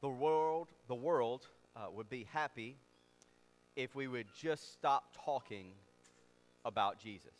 the 0.00 0.08
world, 0.08 0.68
the 0.88 0.94
world 0.94 1.46
uh, 1.76 1.86
would 1.92 2.08
be 2.08 2.26
happy 2.32 2.76
if 3.76 3.94
we 3.94 4.08
would 4.08 4.26
just 4.38 4.72
stop 4.72 5.16
talking 5.24 5.72
about 6.64 6.98
Jesus. 6.98 7.32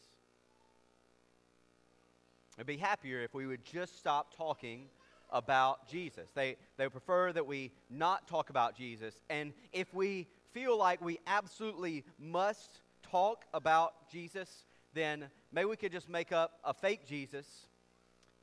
They'd 2.56 2.66
be 2.66 2.76
happier 2.76 3.22
if 3.22 3.34
we 3.34 3.46
would 3.46 3.64
just 3.64 3.98
stop 3.98 4.36
talking 4.36 4.86
about 5.30 5.88
Jesus. 5.88 6.28
They, 6.34 6.56
they 6.76 6.88
prefer 6.88 7.32
that 7.32 7.46
we 7.46 7.72
not 7.88 8.28
talk 8.28 8.50
about 8.50 8.76
Jesus. 8.76 9.14
And 9.30 9.52
if 9.72 9.94
we 9.94 10.26
feel 10.52 10.76
like 10.76 11.00
we 11.02 11.18
absolutely 11.26 12.04
must 12.18 12.80
talk 13.02 13.44
about 13.54 14.10
Jesus, 14.10 14.64
then 14.94 15.26
maybe 15.52 15.66
we 15.66 15.76
could 15.76 15.92
just 15.92 16.08
make 16.08 16.32
up 16.32 16.58
a 16.64 16.74
fake 16.74 17.06
Jesus 17.06 17.46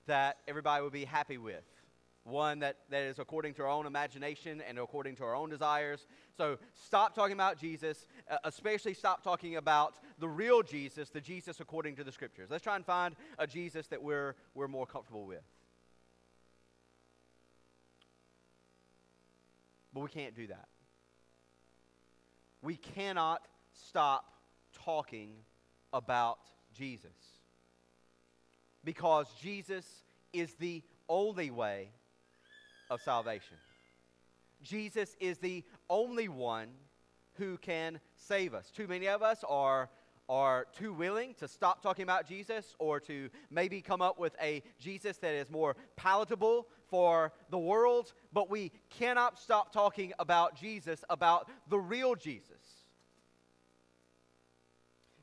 that 0.08 0.38
everybody 0.48 0.84
would 0.84 0.94
be 0.94 1.06
happy 1.06 1.38
with. 1.38 1.64
One 2.24 2.60
that, 2.60 2.78
that 2.90 3.04
is 3.04 3.20
according 3.20 3.54
to 3.54 3.62
our 3.62 3.70
own 3.70 3.86
imagination 3.86 4.62
and 4.68 4.78
according 4.80 5.16
to 5.18 5.24
our 5.24 5.34
own 5.34 5.50
desires. 5.50 6.06
So 6.36 6.58
stop 6.74 7.16
talking 7.16 7.34
about 7.34 7.58
Jesus, 7.58 8.06
uh, 8.30 8.38
especially 8.44 8.94
stop 8.94 9.24
talking 9.24 9.56
about 9.56 9.96
the 10.20 10.28
real 10.28 10.62
Jesus, 10.62 11.10
the 11.10 11.22
Jesus 11.22 11.62
according 11.62 11.96
to 11.96 12.04
the 12.04 12.12
scriptures. 12.12 12.50
Let's 12.52 12.64
try 12.64 12.76
and 12.76 12.86
find 12.86 13.16
a 13.40 13.48
Jesus 13.48 13.88
that 13.88 14.04
we're, 14.04 14.36
we're 14.56 14.68
more 14.68 14.86
comfortable 14.86 15.26
with. 15.26 15.44
But 19.94 20.02
we 20.02 20.10
can't 20.10 20.36
do 20.36 20.48
that. 20.48 20.68
We 22.62 22.76
cannot 22.76 23.48
stop 23.72 24.26
talking 24.74 25.32
about 25.94 26.40
Jesus. 26.74 27.37
Because 28.88 29.28
Jesus 29.42 29.86
is 30.32 30.54
the 30.54 30.82
only 31.10 31.52
way 31.52 31.90
of 32.90 33.02
salvation. 33.02 33.58
Jesus 34.64 35.18
is 35.20 35.40
the 35.40 35.66
only 35.90 36.30
one 36.30 36.70
who 37.34 37.58
can 37.58 38.00
save 38.16 38.54
us. 38.54 38.72
Too 38.72 38.88
many 38.88 39.10
of 39.10 39.22
us 39.22 39.44
are, 39.46 39.90
are 40.30 40.68
too 40.74 40.94
willing 40.94 41.34
to 41.34 41.50
stop 41.50 41.84
talking 41.84 42.04
about 42.04 42.30
Jesus 42.30 42.78
or 42.80 43.02
to 43.02 43.30
maybe 43.52 43.82
come 43.82 44.02
up 44.02 44.18
with 44.18 44.38
a 44.42 44.64
Jesus 44.80 45.18
that 45.18 45.34
is 45.34 45.50
more 45.50 45.76
palatable 45.98 46.70
for 46.88 47.34
the 47.50 47.60
world, 47.60 48.14
but 48.32 48.50
we 48.50 48.72
cannot 48.90 49.38
stop 49.38 49.74
talking 49.74 50.14
about 50.18 50.56
Jesus, 50.56 51.04
about 51.10 51.50
the 51.68 51.78
real 51.78 52.16
Jesus. 52.16 52.86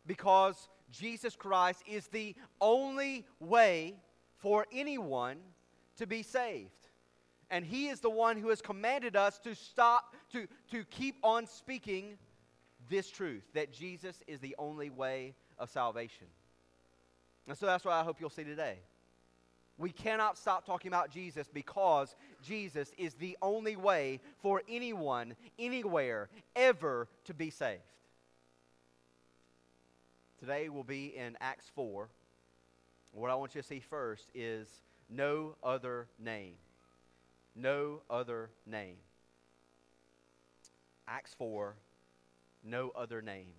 Because 0.06 0.68
Jesus 0.98 1.36
Christ 1.36 1.82
is 1.86 2.06
the 2.08 2.34
only 2.60 3.26
way 3.40 3.94
for 4.36 4.66
anyone 4.72 5.38
to 5.96 6.06
be 6.06 6.22
saved. 6.22 6.70
And 7.50 7.64
He 7.64 7.88
is 7.88 8.00
the 8.00 8.10
one 8.10 8.36
who 8.36 8.48
has 8.48 8.60
commanded 8.60 9.16
us 9.16 9.38
to 9.40 9.54
stop, 9.54 10.14
to, 10.32 10.46
to 10.70 10.84
keep 10.84 11.16
on 11.22 11.46
speaking 11.46 12.18
this 12.88 13.10
truth 13.10 13.44
that 13.54 13.72
Jesus 13.72 14.22
is 14.26 14.40
the 14.40 14.54
only 14.58 14.90
way 14.90 15.34
of 15.58 15.70
salvation. 15.70 16.26
And 17.46 17.56
so 17.56 17.66
that's 17.66 17.84
what 17.84 17.94
I 17.94 18.02
hope 18.02 18.20
you'll 18.20 18.30
see 18.30 18.44
today. 18.44 18.78
We 19.76 19.90
cannot 19.90 20.38
stop 20.38 20.64
talking 20.64 20.88
about 20.88 21.10
Jesus 21.10 21.48
because 21.52 22.14
Jesus 22.42 22.92
is 22.96 23.14
the 23.14 23.36
only 23.42 23.76
way 23.76 24.20
for 24.40 24.62
anyone, 24.68 25.34
anywhere, 25.58 26.28
ever 26.54 27.08
to 27.24 27.34
be 27.34 27.50
saved. 27.50 27.82
Today 30.44 30.68
will 30.68 30.84
be 30.84 31.06
in 31.16 31.38
Acts 31.40 31.70
4. 31.74 32.06
What 33.12 33.30
I 33.30 33.34
want 33.34 33.54
you 33.54 33.62
to 33.62 33.66
see 33.66 33.80
first 33.80 34.28
is 34.34 34.68
no 35.08 35.56
other 35.62 36.06
name. 36.22 36.56
No 37.56 38.02
other 38.10 38.50
name. 38.66 38.96
Acts 41.08 41.32
4, 41.38 41.76
no 42.62 42.92
other 42.94 43.22
name. 43.22 43.54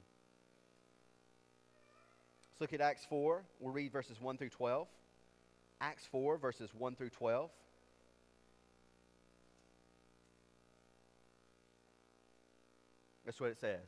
Let's 2.52 2.62
look 2.62 2.74
at 2.74 2.82
Acts 2.82 3.04
4. 3.10 3.44
We'll 3.60 3.74
read 3.74 3.92
verses 3.92 4.22
1 4.22 4.38
through 4.38 4.50
12. 4.50 4.88
Acts 5.82 6.06
4, 6.12 6.38
verses 6.38 6.70
1 6.78 6.96
through 6.96 7.10
12. 7.10 7.50
That's 13.26 13.42
what 13.42 13.50
it 13.50 13.60
says. 13.60 13.88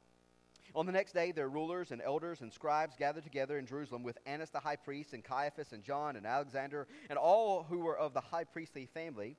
On 0.73 0.85
the 0.85 0.91
next 0.91 1.13
day, 1.13 1.31
their 1.31 1.49
rulers 1.49 1.91
and 1.91 2.01
elders 2.01 2.41
and 2.41 2.51
scribes 2.51 2.95
gathered 2.95 3.23
together 3.23 3.57
in 3.57 3.65
Jerusalem 3.65 4.03
with 4.03 4.17
Annas 4.25 4.51
the 4.51 4.59
high 4.59 4.77
priest, 4.77 5.13
and 5.13 5.23
Caiaphas, 5.23 5.73
and 5.73 5.83
John, 5.83 6.15
and 6.15 6.25
Alexander, 6.25 6.87
and 7.09 7.19
all 7.19 7.63
who 7.63 7.79
were 7.79 7.97
of 7.97 8.13
the 8.13 8.21
high 8.21 8.45
priestly 8.45 8.85
family. 8.85 9.35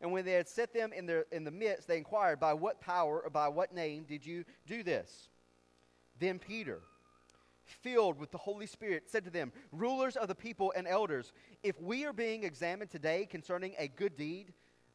And 0.00 0.12
when 0.12 0.24
they 0.24 0.32
had 0.32 0.48
set 0.48 0.72
them 0.72 0.92
in, 0.92 1.06
their, 1.06 1.26
in 1.30 1.44
the 1.44 1.50
midst, 1.50 1.86
they 1.86 1.98
inquired, 1.98 2.40
By 2.40 2.54
what 2.54 2.80
power 2.80 3.20
or 3.20 3.30
by 3.30 3.48
what 3.48 3.74
name 3.74 4.04
did 4.08 4.24
you 4.24 4.44
do 4.66 4.82
this? 4.82 5.28
Then 6.18 6.38
Peter, 6.38 6.80
filled 7.64 8.18
with 8.18 8.30
the 8.30 8.38
Holy 8.38 8.66
Spirit, 8.66 9.10
said 9.10 9.24
to 9.24 9.30
them, 9.30 9.52
Rulers 9.72 10.16
of 10.16 10.28
the 10.28 10.34
people 10.34 10.72
and 10.74 10.88
elders, 10.88 11.32
if 11.62 11.80
we 11.80 12.04
are 12.04 12.12
being 12.12 12.44
examined 12.44 12.90
today 12.90 13.26
concerning 13.26 13.74
a 13.78 13.88
good 13.88 14.16
deed, 14.16 14.52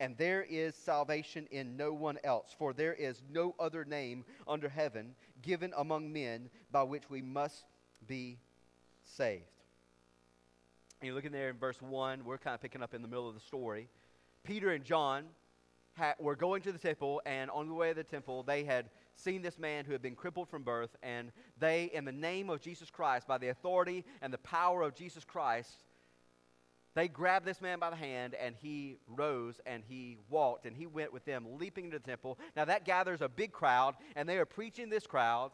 and 0.00 0.16
there 0.18 0.42
is 0.42 0.74
salvation 0.74 1.46
in 1.50 1.76
no 1.76 1.92
one 1.92 2.18
else, 2.24 2.54
for 2.58 2.72
there 2.72 2.94
is 2.94 3.22
no 3.30 3.54
other 3.58 3.84
name 3.84 4.24
under 4.46 4.68
heaven 4.68 5.14
given 5.42 5.72
among 5.76 6.12
men 6.12 6.50
by 6.70 6.82
which 6.82 7.08
we 7.08 7.22
must 7.22 7.64
be 8.06 8.38
saved. 9.04 9.44
And 11.00 11.06
you're 11.06 11.14
looking 11.14 11.32
there 11.32 11.50
in 11.50 11.58
verse 11.58 11.80
1, 11.80 12.24
we're 12.24 12.38
kind 12.38 12.54
of 12.54 12.60
picking 12.60 12.82
up 12.82 12.94
in 12.94 13.02
the 13.02 13.08
middle 13.08 13.28
of 13.28 13.34
the 13.34 13.40
story. 13.40 13.88
Peter 14.44 14.72
and 14.72 14.84
John 14.84 15.24
had, 15.94 16.14
were 16.18 16.36
going 16.36 16.62
to 16.62 16.72
the 16.72 16.78
temple, 16.78 17.22
and 17.26 17.50
on 17.50 17.68
the 17.68 17.74
way 17.74 17.88
to 17.88 17.94
the 17.94 18.04
temple, 18.04 18.42
they 18.42 18.64
had 18.64 18.90
seen 19.14 19.40
this 19.42 19.58
man 19.58 19.84
who 19.84 19.92
had 19.92 20.02
been 20.02 20.14
crippled 20.14 20.48
from 20.48 20.62
birth, 20.62 20.94
and 21.02 21.32
they, 21.58 21.90
in 21.94 22.04
the 22.04 22.12
name 22.12 22.50
of 22.50 22.60
Jesus 22.60 22.90
Christ, 22.90 23.26
by 23.26 23.38
the 23.38 23.48
authority 23.48 24.04
and 24.20 24.32
the 24.32 24.38
power 24.38 24.82
of 24.82 24.94
Jesus 24.94 25.24
Christ, 25.24 25.85
they 26.96 27.08
grabbed 27.08 27.44
this 27.44 27.60
man 27.60 27.78
by 27.78 27.90
the 27.90 27.96
hand, 27.96 28.34
and 28.34 28.54
he 28.58 28.96
rose 29.06 29.60
and 29.66 29.82
he 29.86 30.16
walked, 30.30 30.64
and 30.64 30.74
he 30.74 30.86
went 30.86 31.12
with 31.12 31.26
them, 31.26 31.44
leaping 31.58 31.84
into 31.84 31.98
the 31.98 32.04
temple. 32.04 32.38
Now, 32.56 32.64
that 32.64 32.86
gathers 32.86 33.20
a 33.20 33.28
big 33.28 33.52
crowd, 33.52 33.96
and 34.16 34.26
they 34.26 34.38
are 34.38 34.46
preaching 34.46 34.88
this 34.88 35.06
crowd. 35.06 35.50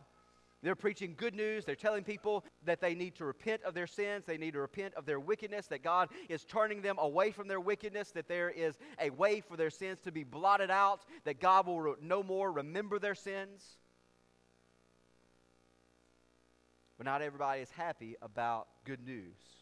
They're 0.62 0.76
preaching 0.76 1.14
good 1.16 1.34
news. 1.34 1.64
They're 1.64 1.74
telling 1.74 2.04
people 2.04 2.44
that 2.65 2.80
they 2.80 2.94
need 2.94 3.16
to 3.16 3.24
repent 3.24 3.65
of 3.65 3.74
their 3.74 3.89
sins. 3.89 4.24
They 4.24 4.39
need 4.39 4.53
to 4.53 4.60
repent 4.60 4.94
of 4.94 5.04
their 5.04 5.18
wickedness, 5.18 5.66
that 5.66 5.83
God 5.83 6.10
is 6.28 6.44
turning 6.44 6.80
them 6.80 6.97
away 6.98 7.33
from 7.33 7.48
their 7.48 7.59
wickedness, 7.59 8.12
that 8.12 8.28
there 8.28 8.48
is 8.48 8.78
a 9.00 9.10
way 9.10 9.41
for 9.41 9.56
their 9.56 9.71
sins 9.71 9.98
to 10.04 10.12
be 10.12 10.22
blotted 10.22 10.71
out, 10.71 11.00
that 11.24 11.41
God 11.41 11.66
will 11.66 11.97
no 12.00 12.22
more 12.22 12.53
remember 12.53 13.00
their 13.00 13.16
sins. 13.16 13.65
But 16.98 17.06
not 17.06 17.21
everybody 17.21 17.62
is 17.62 17.71
happy 17.72 18.15
about 18.22 18.68
good 18.84 19.04
news. 19.04 19.61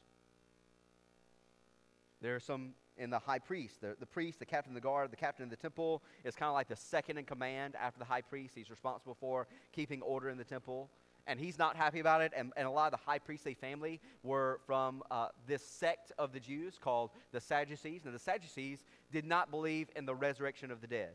There 2.21 2.37
are 2.37 2.41
some 2.41 2.75
in 2.97 3.11
the 3.11 3.19
high 3.19 3.39
priest. 3.39 3.81
The, 3.81 3.97
the 3.99 4.07
priest, 4.07 4.39
the 4.39 4.47
captain 4.47 4.73
of 4.73 4.75
the 4.75 4.81
guard, 4.81 5.11
the 5.11 5.17
captain 5.17 5.45
of 5.45 5.51
the 5.51 5.57
temple 5.57 6.03
is 6.23 6.35
kind 6.35 6.49
of 6.49 6.55
like 6.55 6.69
the 6.69 6.77
second 6.77 7.17
in 7.17 7.25
command 7.25 7.75
after 7.81 7.99
the 7.99 8.05
high 8.05 8.21
priest. 8.21 8.55
He's 8.55 8.71
responsible 8.71 9.17
for 9.19 9.49
keeping 9.73 10.03
order 10.03 10.29
in 10.29 10.37
the 10.37 10.45
temple. 10.45 10.91
And 11.27 11.39
he's 11.39 11.59
not 11.59 11.77
happy 11.77 12.01
about 12.01 12.23
it. 12.23 12.33
And, 12.37 12.53
and 12.57 12.67
a 12.67 12.71
lot 12.71 12.93
of 12.93 12.99
the 12.99 13.05
high 13.05 13.19
priestly 13.19 13.55
family 13.55 14.01
were 14.23 14.61
from 14.67 15.03
uh, 15.11 15.29
this 15.47 15.65
sect 15.65 16.13
of 16.19 16.33
the 16.33 16.41
Jews 16.41 16.79
called 16.79 17.11
the 17.33 17.41
Sadducees. 17.41 18.05
Now, 18.05 18.11
the 18.11 18.19
Sadducees 18.19 18.85
did 19.13 19.25
not 19.25 19.51
believe 19.51 19.89
in 19.97 20.05
the 20.07 20.15
resurrection 20.15 20.71
of 20.71 20.81
the 20.81 20.87
dead. 20.87 21.13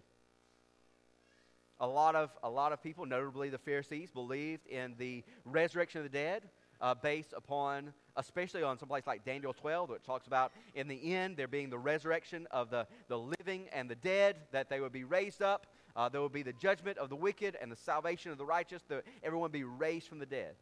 A 1.79 1.87
lot 1.87 2.15
of, 2.15 2.31
a 2.41 2.49
lot 2.49 2.71
of 2.71 2.81
people, 2.81 3.05
notably 3.05 3.49
the 3.49 3.57
Pharisees, 3.57 4.09
believed 4.09 4.65
in 4.67 4.95
the 4.97 5.23
resurrection 5.43 5.99
of 5.99 6.09
the 6.09 6.17
dead 6.17 6.43
uh, 6.79 6.93
based 6.93 7.33
upon, 7.35 7.93
especially 8.17 8.63
on 8.63 8.77
some 8.77 8.87
place 8.87 9.05
like 9.05 9.25
Daniel 9.25 9.53
12, 9.53 9.89
which 9.89 10.03
talks 10.03 10.27
about 10.27 10.51
in 10.73 10.87
the 10.87 11.13
end 11.13 11.37
there 11.37 11.47
being 11.47 11.69
the 11.69 11.77
resurrection 11.77 12.47
of 12.51 12.69
the, 12.69 12.87
the 13.07 13.17
living 13.17 13.67
and 13.73 13.89
the 13.89 13.95
dead, 13.95 14.37
that 14.51 14.69
they 14.69 14.79
would 14.79 14.91
be 14.93 15.03
raised 15.03 15.41
up. 15.41 15.67
Uh, 15.95 16.09
there 16.09 16.21
will 16.21 16.29
be 16.29 16.43
the 16.43 16.53
judgment 16.53 16.97
of 16.97 17.09
the 17.09 17.15
wicked 17.15 17.57
and 17.61 17.71
the 17.71 17.75
salvation 17.75 18.31
of 18.31 18.37
the 18.37 18.45
righteous. 18.45 18.83
The, 18.87 19.03
everyone 19.23 19.43
would 19.43 19.51
be 19.51 19.63
raised 19.63 20.07
from 20.07 20.19
the 20.19 20.25
dead. 20.25 20.55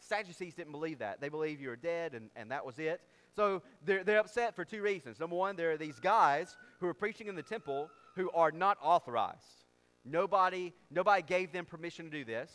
Sadducees 0.00 0.54
didn't 0.54 0.72
believe 0.72 0.98
that. 0.98 1.20
They 1.20 1.28
believe 1.28 1.60
you 1.60 1.70
are 1.70 1.76
dead 1.76 2.14
and, 2.14 2.30
and 2.34 2.50
that 2.50 2.66
was 2.66 2.78
it. 2.78 3.00
So 3.34 3.62
they're, 3.84 4.04
they're 4.04 4.18
upset 4.18 4.54
for 4.54 4.64
two 4.64 4.82
reasons. 4.82 5.20
Number 5.20 5.36
one, 5.36 5.56
there 5.56 5.70
are 5.70 5.76
these 5.76 6.00
guys 6.00 6.56
who 6.80 6.86
are 6.88 6.94
preaching 6.94 7.28
in 7.28 7.36
the 7.36 7.42
temple 7.42 7.88
who 8.16 8.30
are 8.32 8.50
not 8.50 8.78
authorized. 8.82 9.64
Nobody, 10.04 10.74
nobody 10.90 11.22
gave 11.22 11.52
them 11.52 11.64
permission 11.64 12.06
to 12.06 12.10
do 12.10 12.24
this. 12.24 12.50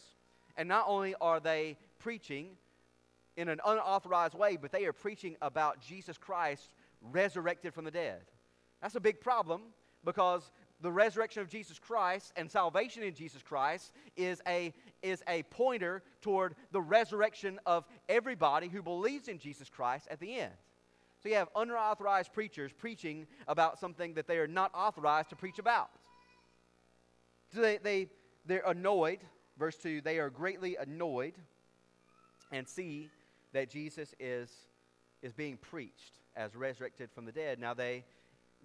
And 0.58 0.68
not 0.68 0.86
only 0.88 1.16
are 1.22 1.40
they 1.40 1.78
preaching 2.00 2.58
in 3.38 3.48
an 3.50 3.60
unauthorized 3.66 4.34
way, 4.34 4.58
but 4.58 4.72
they 4.72 4.86
are 4.86 4.94
preaching 4.94 5.38
about 5.42 5.80
Jesus 5.80 6.18
Christ 6.18 6.70
resurrected 7.02 7.74
from 7.74 7.86
the 7.86 7.92
dead. 7.92 8.22
That's 8.82 8.96
a 8.96 9.00
big 9.00 9.22
problem 9.22 9.62
because 10.04 10.52
the 10.82 10.92
resurrection 10.92 11.42
of 11.42 11.50
Jesus 11.50 11.80
Christ 11.80 12.34
and 12.36 12.50
salvation 12.50 13.04
in 13.04 13.14
Jesus 13.14 13.42
Christ 13.42 13.92
is 14.16 14.42
a, 14.48 14.74
is 15.02 15.24
a 15.28 15.44
pointer 15.44 16.04
toward 16.22 16.56
the 16.72 16.82
resurrection 16.82 17.60
of 17.66 17.86
everybody 18.10 18.68
who 18.68 18.82
believes 18.82 19.28
in 19.28 19.40
Jesus 19.40 19.70
Christ 19.70 20.08
at 20.12 20.20
the 20.20 20.36
end. 20.36 20.54
So 21.22 21.30
you 21.30 21.36
have 21.36 21.50
unauthorized 21.56 22.32
preachers 22.34 22.72
preaching 22.72 23.26
about 23.48 23.80
something 23.80 24.14
that 24.16 24.28
they 24.28 24.38
are 24.38 24.48
not 24.48 24.72
authorized 24.74 25.30
to 25.30 25.36
preach 25.36 25.58
about. 25.58 25.90
So 27.54 27.62
they, 27.62 27.78
they, 27.78 28.08
they're 28.46 28.64
annoyed. 28.66 29.20
Verse 29.58 29.76
2 29.78 30.02
they 30.02 30.20
are 30.20 30.30
greatly 30.30 30.76
annoyed 30.76 31.34
and 32.52 32.68
see 32.68 33.10
that 33.58 33.72
Jesus 33.72 34.14
is, 34.20 34.52
is 35.24 35.34
being 35.34 35.58
preached 35.58 36.20
as 36.36 36.56
resurrected 36.56 37.10
from 37.12 37.26
the 37.26 37.32
dead. 37.32 37.60
Now, 37.60 37.74
they, 37.74 38.04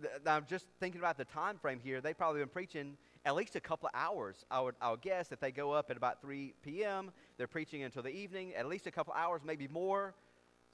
th- 0.03 0.13
I'm 0.27 0.45
just 0.47 0.67
thinking 0.81 1.01
about 1.01 1.17
the 1.17 1.25
time 1.25 1.57
frame 1.57 1.81
here. 1.83 2.03
They've 2.03 2.17
probably 2.17 2.41
been 2.41 2.51
preaching 2.51 2.99
at 3.25 3.35
least 3.35 3.57
a 3.57 3.61
couple 3.61 3.89
of 3.89 3.99
hours. 3.99 4.45
I 4.51 4.61
would, 4.61 4.75
I 4.83 4.91
would 4.91 5.01
guess 5.01 5.29
that 5.29 5.41
they 5.41 5.51
go 5.51 5.73
up 5.73 5.91
at 5.91 5.97
about 5.97 6.21
3 6.21 6.53
p.m., 6.63 7.11
they're 7.39 7.47
preaching 7.47 7.85
until 7.85 8.03
the 8.03 8.11
evening, 8.11 8.53
at 8.55 8.67
least 8.67 8.87
a 8.87 8.91
couple 8.91 9.15
hours, 9.15 9.41
maybe 9.43 9.67
more. 9.67 10.13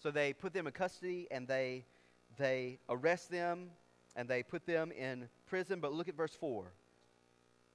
So 0.03 0.11
they 0.11 0.33
put 0.33 0.53
them 0.53 0.67
in 0.67 0.73
custody 0.73 1.29
and 1.31 1.47
they, 1.47 1.85
they 2.39 2.81
arrest 2.89 3.31
them 3.31 3.71
and 4.17 4.29
they 4.29 4.43
put 4.43 4.67
them 4.67 4.91
in 4.91 5.29
prison. 5.47 5.79
But 5.79 5.93
look 5.93 6.09
at 6.09 6.17
verse 6.17 6.35
4. 6.35 6.73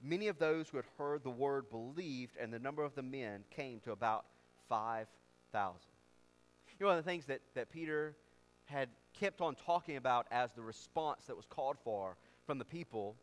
Many 0.02 0.28
of 0.28 0.38
those 0.38 0.68
who 0.68 0.76
had 0.76 0.86
heard 0.98 1.24
the 1.24 1.30
word 1.30 1.70
believed, 1.70 2.36
and 2.38 2.52
the 2.52 2.58
number 2.58 2.82
of 2.84 2.94
the 2.94 3.02
men 3.02 3.44
came 3.50 3.80
to 3.80 3.92
about 3.92 4.26
5,000. 4.68 5.93
You 6.78 6.84
know, 6.84 6.90
one 6.90 6.98
of 6.98 7.04
the 7.04 7.10
things 7.10 7.26
that, 7.26 7.40
that 7.54 7.70
Peter 7.70 8.16
had 8.64 8.88
kept 9.12 9.40
on 9.40 9.54
talking 9.54 9.96
about 9.96 10.26
as 10.30 10.52
the 10.52 10.62
response 10.62 11.24
that 11.26 11.36
was 11.36 11.46
called 11.46 11.76
for 11.84 12.16
from 12.46 12.58
the 12.58 12.64
people 12.64 13.16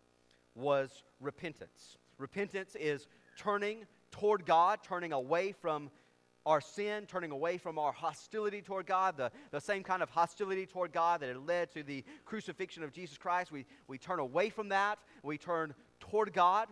was 0.56 1.04
repentance. 1.20 1.98
Repentance 2.18 2.76
is 2.80 3.08
turning 3.38 3.86
toward 4.12 4.46
God, 4.46 4.80
turning 4.84 5.12
away 5.14 5.52
from 5.52 5.90
our 6.46 6.62
sin, 6.62 7.06
turning 7.06 7.32
away 7.32 7.58
from 7.58 7.78
our 7.78 7.92
hostility 7.92 8.62
toward 8.62 8.86
God, 8.86 9.16
the, 9.16 9.32
the 9.52 9.62
same 9.62 9.84
kind 9.84 10.02
of 10.02 10.10
hostility 10.10 10.66
toward 10.66 10.92
God 10.92 11.22
that 11.22 11.28
had 11.28 11.46
led 11.46 11.72
to 11.72 11.84
the 11.84 12.04
crucifixion 12.26 12.84
of 12.84 12.92
Jesus 12.92 13.18
Christ. 13.18 13.52
We, 13.52 13.66
we 13.88 13.98
turn 13.98 14.20
away 14.20 14.50
from 14.50 14.70
that, 14.70 14.98
we 15.24 15.38
turn 15.38 15.74
toward 16.00 16.34
God. 16.34 16.68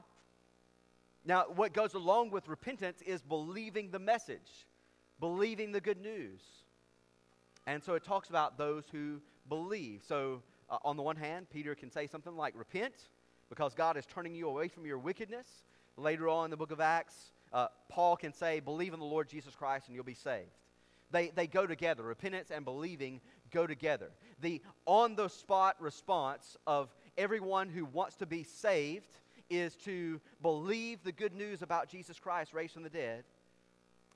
Now, 1.25 1.45
what 1.55 1.73
goes 1.73 1.93
along 1.93 2.31
with 2.31 2.47
repentance 2.47 3.01
is 3.01 3.21
believing 3.21 3.91
the 3.91 3.99
message, 3.99 4.65
believing 5.19 5.71
the 5.71 5.81
good 5.81 6.01
news. 6.01 6.41
And 7.69 7.83
so 7.83 7.93
it 7.93 8.03
talks 8.03 8.29
about 8.29 8.57
those 8.57 8.85
who 8.91 9.21
believe. 9.47 10.01
So, 10.03 10.41
uh, 10.71 10.77
on 10.83 10.97
the 10.97 11.03
one 11.03 11.15
hand, 11.15 11.51
Peter 11.51 11.75
can 11.75 11.91
say 11.91 12.07
something 12.07 12.35
like, 12.35 12.55
Repent, 12.57 12.95
because 13.47 13.75
God 13.75 13.95
is 13.95 14.07
turning 14.07 14.33
you 14.33 14.49
away 14.49 14.69
from 14.69 14.87
your 14.87 14.97
wickedness. 14.97 15.47
Later 15.95 16.29
on 16.29 16.45
in 16.45 16.51
the 16.51 16.57
book 16.57 16.71
of 16.71 16.79
Acts, 16.79 17.31
uh, 17.53 17.67
Paul 17.87 18.17
can 18.17 18.33
say, 18.33 18.59
Believe 18.59 18.95
in 18.95 18.99
the 18.99 19.05
Lord 19.05 19.29
Jesus 19.29 19.53
Christ 19.53 19.85
and 19.85 19.93
you'll 19.93 20.03
be 20.03 20.15
saved. 20.15 20.49
They, 21.11 21.29
they 21.29 21.45
go 21.45 21.67
together. 21.67 22.01
Repentance 22.01 22.49
and 22.49 22.65
believing 22.65 23.21
go 23.51 23.67
together. 23.67 24.09
The 24.41 24.63
on 24.87 25.15
the 25.15 25.27
spot 25.27 25.75
response 25.79 26.57
of 26.65 26.89
everyone 27.19 27.69
who 27.69 27.85
wants 27.85 28.15
to 28.15 28.25
be 28.25 28.41
saved 28.41 29.11
is 29.47 29.75
to 29.75 30.19
believe 30.41 31.03
the 31.03 31.11
good 31.11 31.35
news 31.35 31.61
about 31.61 31.87
Jesus 31.87 32.17
Christ 32.17 32.51
raised 32.51 32.73
from 32.73 32.81
the 32.81 32.89
dead 32.89 33.25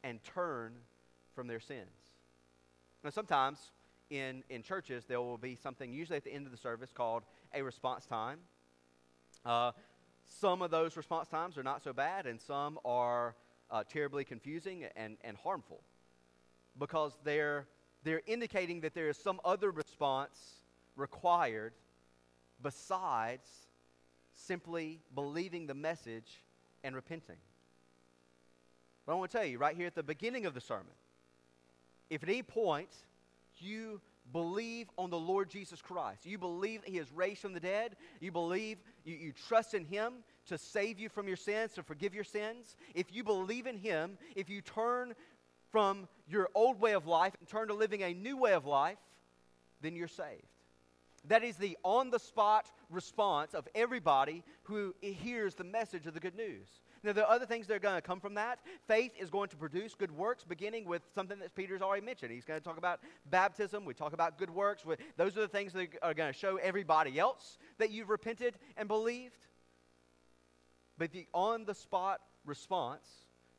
and 0.03 0.19
turn 0.23 0.73
from 1.35 1.45
their 1.45 1.59
sins. 1.59 2.02
Now, 3.03 3.09
sometimes 3.09 3.71
in, 4.09 4.43
in 4.49 4.63
churches, 4.63 5.05
there 5.05 5.19
will 5.19 5.37
be 5.37 5.55
something, 5.55 5.91
usually 5.91 6.17
at 6.17 6.23
the 6.23 6.33
end 6.33 6.45
of 6.45 6.51
the 6.51 6.57
service, 6.57 6.91
called 6.93 7.23
a 7.53 7.61
response 7.61 8.05
time. 8.05 8.39
Uh, 9.45 9.71
some 10.23 10.61
of 10.61 10.71
those 10.71 10.95
response 10.95 11.27
times 11.27 11.57
are 11.57 11.63
not 11.63 11.83
so 11.83 11.91
bad, 11.91 12.25
and 12.25 12.39
some 12.39 12.79
are 12.85 13.35
uh, 13.69 13.83
terribly 13.83 14.23
confusing 14.23 14.85
and, 14.95 15.17
and 15.23 15.35
harmful 15.37 15.81
because 16.79 17.17
they're, 17.23 17.67
they're 18.03 18.21
indicating 18.25 18.81
that 18.81 18.93
there 18.93 19.09
is 19.09 19.17
some 19.17 19.41
other 19.43 19.71
response 19.71 20.61
required 20.95 21.73
besides 22.61 23.47
simply 24.33 25.01
believing 25.13 25.67
the 25.67 25.73
message 25.73 26.41
and 26.83 26.95
repenting. 26.95 27.37
But 29.05 29.13
I 29.13 29.15
want 29.15 29.31
to 29.31 29.37
tell 29.37 29.45
you 29.45 29.57
right 29.57 29.75
here 29.75 29.87
at 29.87 29.95
the 29.95 30.03
beginning 30.03 30.45
of 30.45 30.53
the 30.53 30.61
sermon 30.61 30.93
if 32.13 32.23
at 32.23 32.29
any 32.29 32.43
point 32.43 32.89
you 33.57 33.99
believe 34.31 34.87
on 34.97 35.09
the 35.09 35.19
Lord 35.19 35.49
Jesus 35.49 35.81
Christ, 35.81 36.25
you 36.25 36.37
believe 36.37 36.81
that 36.81 36.89
He 36.89 36.97
is 36.97 37.11
raised 37.11 37.41
from 37.41 37.53
the 37.53 37.59
dead, 37.59 37.95
you 38.19 38.31
believe, 38.31 38.77
you, 39.03 39.15
you 39.15 39.33
trust 39.47 39.73
in 39.73 39.85
Him 39.85 40.13
to 40.47 40.57
save 40.57 40.99
you 40.99 41.09
from 41.09 41.27
your 41.27 41.37
sins, 41.37 41.73
to 41.73 41.83
forgive 41.83 42.13
your 42.13 42.23
sins, 42.23 42.77
if 42.93 43.13
you 43.13 43.23
believe 43.23 43.67
in 43.67 43.77
Him, 43.77 44.17
if 44.35 44.49
you 44.49 44.61
turn 44.61 45.13
from 45.71 46.07
your 46.27 46.49
old 46.53 46.79
way 46.79 46.93
of 46.93 47.07
life 47.07 47.33
and 47.39 47.47
turn 47.47 47.67
to 47.69 47.73
living 47.73 48.03
a 48.03 48.13
new 48.13 48.37
way 48.37 48.53
of 48.53 48.65
life, 48.65 48.97
then 49.81 49.95
you're 49.95 50.07
saved. 50.07 50.43
That 51.27 51.43
is 51.43 51.55
the 51.55 51.77
on 51.83 52.09
the 52.09 52.19
spot 52.19 52.69
response 52.89 53.53
of 53.53 53.67
everybody 53.73 54.43
who 54.63 54.93
hears 55.01 55.55
the 55.55 55.63
message 55.63 56.05
of 56.05 56.13
the 56.13 56.19
good 56.19 56.35
news. 56.35 56.67
Now, 57.03 57.11
there 57.11 57.25
are 57.25 57.35
other 57.35 57.45
things 57.45 57.67
that 57.67 57.75
are 57.75 57.79
going 57.79 57.95
to 57.95 58.01
come 58.01 58.21
from 58.21 58.35
that. 58.35 58.59
Faith 58.87 59.11
is 59.19 59.29
going 59.29 59.49
to 59.49 59.57
produce 59.57 59.93
good 59.93 60.11
works, 60.11 60.45
beginning 60.45 60.85
with 60.85 61.01
something 61.13 61.37
that 61.39 61.53
Peter's 61.53 61.81
already 61.81 62.05
mentioned. 62.05 62.31
He's 62.31 62.45
going 62.45 62.59
to 62.59 62.63
talk 62.63 62.77
about 62.77 63.01
baptism. 63.29 63.83
We 63.83 63.93
talk 63.93 64.13
about 64.13 64.37
good 64.37 64.49
works. 64.49 64.83
Those 65.17 65.37
are 65.37 65.41
the 65.41 65.47
things 65.49 65.73
that 65.73 65.89
are 66.01 66.13
going 66.13 66.31
to 66.31 66.37
show 66.37 66.55
everybody 66.57 67.19
else 67.19 67.57
that 67.77 67.91
you've 67.91 68.09
repented 68.09 68.55
and 68.77 68.87
believed. 68.87 69.47
But 70.97 71.11
the 71.11 71.27
on 71.33 71.65
the 71.65 71.73
spot 71.73 72.21
response 72.45 73.07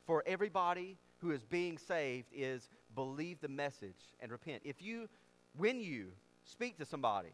for 0.05 0.23
everybody 0.25 0.97
who 1.17 1.31
is 1.31 1.43
being 1.43 1.77
saved 1.77 2.27
is 2.33 2.67
believe 2.95 3.41
the 3.41 3.47
message 3.47 4.15
and 4.19 4.31
repent. 4.31 4.61
If 4.65 4.81
you, 4.81 5.07
when 5.55 5.79
you 5.79 6.07
speak 6.45 6.77
to 6.79 6.85
somebody 6.85 7.33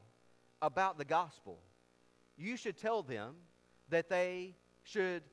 about 0.61 0.97
the 0.97 1.05
gospel, 1.05 1.59
you 2.37 2.57
should 2.57 2.77
tell 2.77 3.03
them 3.03 3.35
that 3.89 4.09
they 4.09 4.55
should 4.83 5.23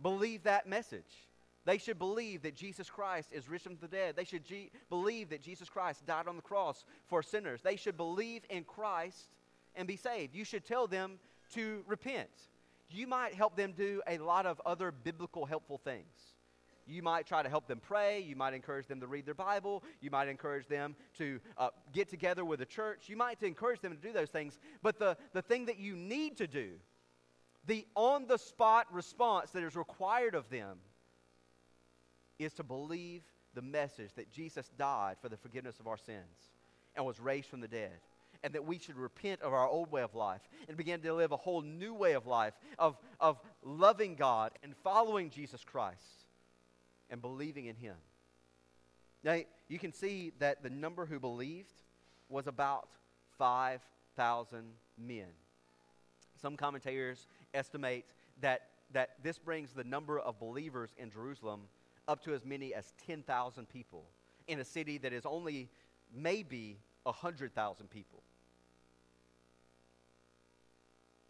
believe 0.00 0.44
that 0.44 0.68
message. 0.68 1.28
They 1.64 1.78
should 1.78 1.98
believe 1.98 2.42
that 2.42 2.56
Jesus 2.56 2.90
Christ 2.90 3.28
is 3.32 3.48
risen 3.48 3.76
from 3.76 3.88
the 3.88 3.96
dead. 3.96 4.16
They 4.16 4.24
should 4.24 4.42
believe 4.88 5.30
that 5.30 5.42
Jesus 5.42 5.68
Christ 5.68 6.04
died 6.06 6.26
on 6.26 6.36
the 6.36 6.42
cross 6.42 6.84
for 7.06 7.22
sinners. 7.22 7.60
They 7.62 7.76
should 7.76 7.96
believe 7.96 8.42
in 8.50 8.64
Christ 8.64 9.28
and 9.76 9.86
be 9.86 9.96
saved. 9.96 10.34
You 10.34 10.44
should 10.44 10.64
tell 10.64 10.86
them 10.86 11.18
to 11.54 11.84
repent. 11.86 12.30
You 12.90 13.06
might 13.06 13.34
help 13.34 13.56
them 13.56 13.72
do 13.76 14.02
a 14.08 14.18
lot 14.18 14.44
of 14.44 14.60
other 14.66 14.90
biblical 14.90 15.46
helpful 15.46 15.78
things. 15.78 16.34
You 16.86 17.02
might 17.02 17.26
try 17.26 17.42
to 17.42 17.48
help 17.48 17.68
them 17.68 17.80
pray. 17.80 18.20
You 18.20 18.34
might 18.34 18.54
encourage 18.54 18.86
them 18.86 19.00
to 19.00 19.06
read 19.06 19.24
their 19.24 19.34
Bible. 19.34 19.84
You 20.00 20.10
might 20.10 20.28
encourage 20.28 20.66
them 20.66 20.96
to 21.18 21.40
uh, 21.56 21.68
get 21.92 22.08
together 22.08 22.44
with 22.44 22.60
a 22.60 22.66
church. 22.66 23.08
You 23.08 23.16
might 23.16 23.40
encourage 23.42 23.80
them 23.80 23.92
to 23.92 23.98
do 23.98 24.12
those 24.12 24.30
things. 24.30 24.58
But 24.82 24.98
the, 24.98 25.16
the 25.32 25.42
thing 25.42 25.66
that 25.66 25.78
you 25.78 25.94
need 25.94 26.36
to 26.38 26.48
do 26.48 26.72
the 27.66 27.86
on 27.94 28.26
the 28.26 28.38
spot 28.38 28.86
response 28.92 29.50
that 29.50 29.62
is 29.62 29.76
required 29.76 30.34
of 30.34 30.48
them 30.50 30.78
is 32.38 32.52
to 32.54 32.62
believe 32.62 33.22
the 33.54 33.62
message 33.62 34.10
that 34.16 34.30
Jesus 34.30 34.70
died 34.78 35.16
for 35.20 35.28
the 35.28 35.36
forgiveness 35.36 35.78
of 35.78 35.86
our 35.86 35.98
sins 35.98 36.50
and 36.96 37.04
was 37.04 37.20
raised 37.20 37.48
from 37.48 37.60
the 37.60 37.68
dead. 37.68 38.00
And 38.44 38.54
that 38.54 38.64
we 38.64 38.78
should 38.78 38.96
repent 38.96 39.40
of 39.42 39.52
our 39.52 39.68
old 39.68 39.92
way 39.92 40.02
of 40.02 40.16
life 40.16 40.40
and 40.66 40.76
begin 40.76 41.00
to 41.02 41.14
live 41.14 41.30
a 41.30 41.36
whole 41.36 41.62
new 41.62 41.94
way 41.94 42.14
of 42.14 42.26
life 42.26 42.54
of, 42.76 42.96
of 43.20 43.38
loving 43.62 44.16
God 44.16 44.50
and 44.64 44.74
following 44.82 45.30
Jesus 45.30 45.62
Christ 45.62 46.26
and 47.08 47.22
believing 47.22 47.66
in 47.66 47.76
Him. 47.76 47.94
Now, 49.22 49.38
you 49.68 49.78
can 49.78 49.92
see 49.92 50.32
that 50.40 50.64
the 50.64 50.70
number 50.70 51.06
who 51.06 51.20
believed 51.20 51.72
was 52.28 52.48
about 52.48 52.88
5,000 53.38 54.64
men. 54.98 55.26
Some 56.42 56.56
commentators 56.56 57.26
estimate 57.54 58.04
that, 58.40 58.68
that 58.92 59.16
this 59.22 59.38
brings 59.38 59.72
the 59.72 59.84
number 59.84 60.18
of 60.18 60.38
believers 60.38 60.90
in 60.98 61.10
Jerusalem 61.10 61.62
up 62.08 62.22
to 62.24 62.34
as 62.34 62.44
many 62.44 62.74
as 62.74 62.92
10,000 63.06 63.68
people. 63.68 64.04
in 64.48 64.60
a 64.60 64.64
city 64.64 64.98
that 64.98 65.12
is 65.12 65.24
only 65.24 65.68
maybe 66.14 66.78
100,000 67.04 67.90
people. 67.90 68.22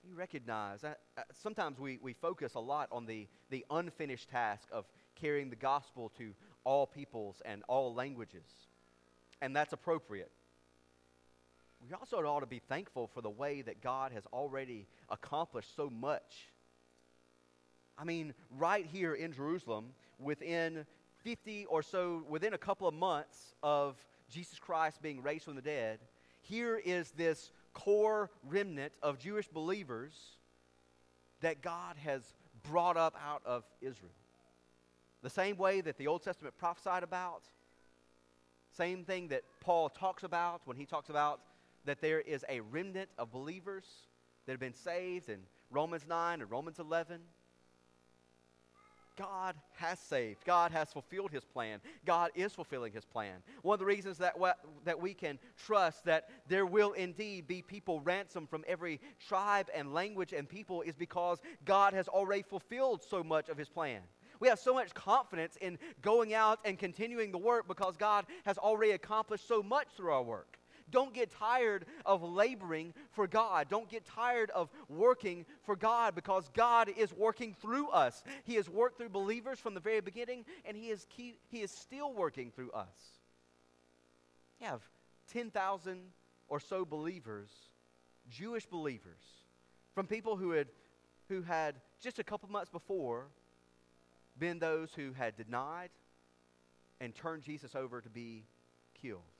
You 0.08 0.14
recognize, 0.16 0.82
uh, 0.82 0.94
sometimes 1.32 1.78
we, 1.78 1.98
we 2.02 2.12
focus 2.12 2.54
a 2.54 2.60
lot 2.60 2.88
on 2.90 3.06
the, 3.06 3.28
the 3.50 3.64
unfinished 3.70 4.28
task 4.30 4.66
of 4.72 4.84
carrying 5.14 5.48
the 5.48 5.56
gospel 5.56 6.10
to 6.18 6.32
all 6.64 6.86
peoples 6.86 7.40
and 7.44 7.62
all 7.68 7.94
languages, 7.94 8.46
and 9.40 9.54
that's 9.54 9.72
appropriate. 9.72 10.30
We 11.88 11.94
also 11.94 12.18
ought 12.18 12.40
to 12.40 12.46
be 12.46 12.60
thankful 12.60 13.08
for 13.08 13.20
the 13.20 13.30
way 13.30 13.62
that 13.62 13.82
God 13.82 14.12
has 14.12 14.24
already 14.32 14.86
accomplished 15.08 15.74
so 15.74 15.90
much. 15.90 16.48
I 17.98 18.04
mean, 18.04 18.34
right 18.56 18.86
here 18.86 19.14
in 19.14 19.32
Jerusalem, 19.32 19.86
within 20.18 20.86
50 21.24 21.66
or 21.66 21.82
so, 21.82 22.24
within 22.28 22.54
a 22.54 22.58
couple 22.58 22.86
of 22.86 22.94
months 22.94 23.54
of 23.62 23.96
Jesus 24.30 24.58
Christ 24.58 25.02
being 25.02 25.22
raised 25.22 25.44
from 25.44 25.56
the 25.56 25.62
dead, 25.62 25.98
here 26.42 26.80
is 26.84 27.10
this 27.12 27.50
core 27.74 28.30
remnant 28.48 28.92
of 29.02 29.18
Jewish 29.18 29.48
believers 29.48 30.12
that 31.40 31.62
God 31.62 31.96
has 32.04 32.22
brought 32.62 32.96
up 32.96 33.14
out 33.24 33.42
of 33.44 33.64
Israel. 33.80 34.12
The 35.22 35.30
same 35.30 35.56
way 35.56 35.80
that 35.80 35.98
the 35.98 36.06
Old 36.06 36.22
Testament 36.22 36.56
prophesied 36.58 37.02
about, 37.02 37.42
same 38.76 39.04
thing 39.04 39.28
that 39.28 39.42
Paul 39.60 39.88
talks 39.88 40.22
about 40.22 40.62
when 40.64 40.76
he 40.76 40.86
talks 40.86 41.08
about 41.08 41.40
that 41.84 42.00
there 42.00 42.20
is 42.20 42.44
a 42.48 42.60
remnant 42.60 43.10
of 43.18 43.30
believers 43.30 43.84
that 44.46 44.52
have 44.52 44.60
been 44.60 44.74
saved 44.74 45.28
in 45.28 45.40
Romans 45.70 46.04
9 46.08 46.40
and 46.40 46.50
Romans 46.50 46.78
11. 46.78 47.20
God 49.16 49.56
has 49.76 49.98
saved. 49.98 50.44
God 50.44 50.72
has 50.72 50.90
fulfilled 50.92 51.30
his 51.30 51.44
plan. 51.44 51.80
God 52.06 52.30
is 52.34 52.52
fulfilling 52.54 52.92
his 52.92 53.04
plan. 53.04 53.42
One 53.62 53.74
of 53.74 53.80
the 53.80 53.86
reasons 53.86 54.18
that, 54.18 54.34
that 54.84 55.00
we 55.00 55.12
can 55.12 55.38
trust 55.66 56.04
that 56.04 56.28
there 56.48 56.64
will 56.64 56.92
indeed 56.92 57.46
be 57.46 57.62
people 57.62 58.00
ransomed 58.00 58.48
from 58.48 58.64
every 58.66 59.00
tribe 59.26 59.68
and 59.74 59.92
language 59.92 60.32
and 60.32 60.48
people 60.48 60.80
is 60.82 60.96
because 60.96 61.40
God 61.64 61.92
has 61.92 62.08
already 62.08 62.42
fulfilled 62.42 63.02
so 63.02 63.22
much 63.22 63.48
of 63.48 63.58
his 63.58 63.68
plan. 63.68 64.00
We 64.40 64.48
have 64.48 64.58
so 64.58 64.74
much 64.74 64.94
confidence 64.94 65.56
in 65.60 65.78
going 66.00 66.34
out 66.34 66.58
and 66.64 66.78
continuing 66.78 67.32
the 67.32 67.38
work 67.38 67.68
because 67.68 67.96
God 67.96 68.26
has 68.44 68.58
already 68.58 68.92
accomplished 68.92 69.46
so 69.46 69.62
much 69.62 69.88
through 69.96 70.12
our 70.12 70.22
work. 70.22 70.58
Don't 70.92 71.12
get 71.12 71.30
tired 71.30 71.86
of 72.06 72.22
laboring 72.22 72.94
for 73.10 73.26
God. 73.26 73.68
Don't 73.68 73.88
get 73.88 74.04
tired 74.04 74.50
of 74.50 74.70
working 74.88 75.44
for 75.64 75.74
God 75.74 76.14
because 76.14 76.48
God 76.54 76.90
is 76.96 77.12
working 77.12 77.56
through 77.60 77.88
us. 77.88 78.22
He 78.44 78.54
has 78.54 78.68
worked 78.68 78.98
through 78.98 79.08
believers 79.08 79.58
from 79.58 79.74
the 79.74 79.80
very 79.80 80.00
beginning, 80.00 80.44
and 80.64 80.76
He 80.76 80.90
is, 80.90 81.06
key, 81.10 81.34
he 81.48 81.62
is 81.62 81.70
still 81.70 82.12
working 82.12 82.52
through 82.52 82.70
us. 82.70 83.20
You 84.60 84.68
have 84.68 84.82
10,000 85.32 86.00
or 86.48 86.60
so 86.60 86.84
believers, 86.84 87.48
Jewish 88.30 88.66
believers, 88.66 89.22
from 89.94 90.06
people 90.06 90.36
who 90.36 90.52
had, 90.52 90.68
who 91.28 91.42
had 91.42 91.76
just 92.00 92.18
a 92.18 92.24
couple 92.24 92.48
months 92.48 92.70
before 92.70 93.26
been 94.38 94.58
those 94.58 94.92
who 94.94 95.12
had 95.12 95.36
denied 95.36 95.90
and 97.00 97.14
turned 97.14 97.42
Jesus 97.42 97.74
over 97.74 98.00
to 98.00 98.10
be 98.10 98.44
killed. 99.00 99.31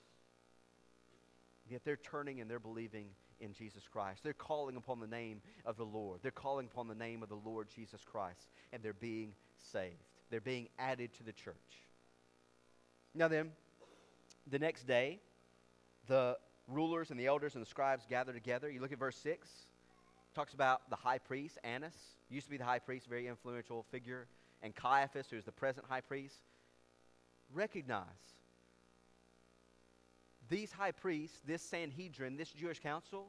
Yet 1.73 1.85
they're 1.87 1.97
turning 1.97 2.43
and 2.43 2.51
they're 2.51 2.59
believing 2.59 3.07
in 3.41 3.55
Jesus 3.55 3.85
Christ. 3.91 4.23
They're 4.23 4.35
calling 4.35 4.77
upon 4.77 5.01
the 5.01 5.07
name 5.07 5.41
of 5.65 5.79
the 5.79 5.87
Lord. 5.87 6.21
They're 6.21 6.31
calling 6.31 6.69
upon 6.71 6.87
the 6.87 6.95
name 6.95 7.23
of 7.23 7.31
the 7.31 7.41
Lord 7.45 7.69
Jesus 7.75 8.03
Christ, 8.05 8.51
and 8.75 8.83
they're 8.83 8.93
being 8.93 9.33
saved. 9.73 10.05
They're 10.31 10.43
being 10.43 10.69
added 10.79 11.15
to 11.15 11.23
the 11.23 11.33
church. 11.33 11.57
Now, 13.15 13.29
then, 13.29 13.53
the 14.47 14.59
next 14.59 14.87
day, 14.87 15.21
the 16.09 16.37
rulers 16.69 17.11
and 17.11 17.19
the 17.19 17.27
elders 17.27 17.55
and 17.55 17.63
the 17.63 17.69
scribes 17.69 18.05
gather 18.07 18.35
together. 18.35 18.71
You 18.71 18.83
look 18.83 18.93
at 18.93 18.99
verse 18.99 19.17
6. 19.17 19.49
Talks 20.35 20.53
about 20.53 20.89
the 20.91 20.97
high 20.97 21.19
priest, 21.19 21.59
Annas, 21.65 21.97
used 22.29 22.47
to 22.47 22.51
be 22.51 22.57
the 22.59 22.65
high 22.65 22.79
priest, 22.81 23.07
very 23.07 23.29
influential 23.29 23.85
figure, 23.91 24.27
and 24.63 24.75
Caiaphas, 24.75 25.27
who's 25.31 25.45
the 25.45 25.53
present 25.53 25.87
high 25.89 26.01
priest. 26.03 26.37
Recognize 27.53 28.07
these 30.53 30.71
high 30.71 30.93
priests, 30.93 31.39
this 31.47 31.63
Sanhedrin, 31.63 32.37
this 32.37 32.51
Jewish 32.51 32.79
council, 32.79 33.29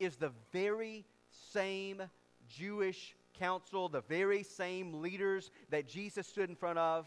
is 0.00 0.16
the 0.16 0.32
very 0.52 1.04
same 1.52 2.02
Jewish 2.48 3.14
council, 3.38 3.88
the 3.88 4.00
very 4.00 4.42
same 4.42 5.00
leaders 5.00 5.52
that 5.70 5.86
Jesus 5.86 6.26
stood 6.26 6.50
in 6.50 6.56
front 6.56 6.76
of 6.76 7.06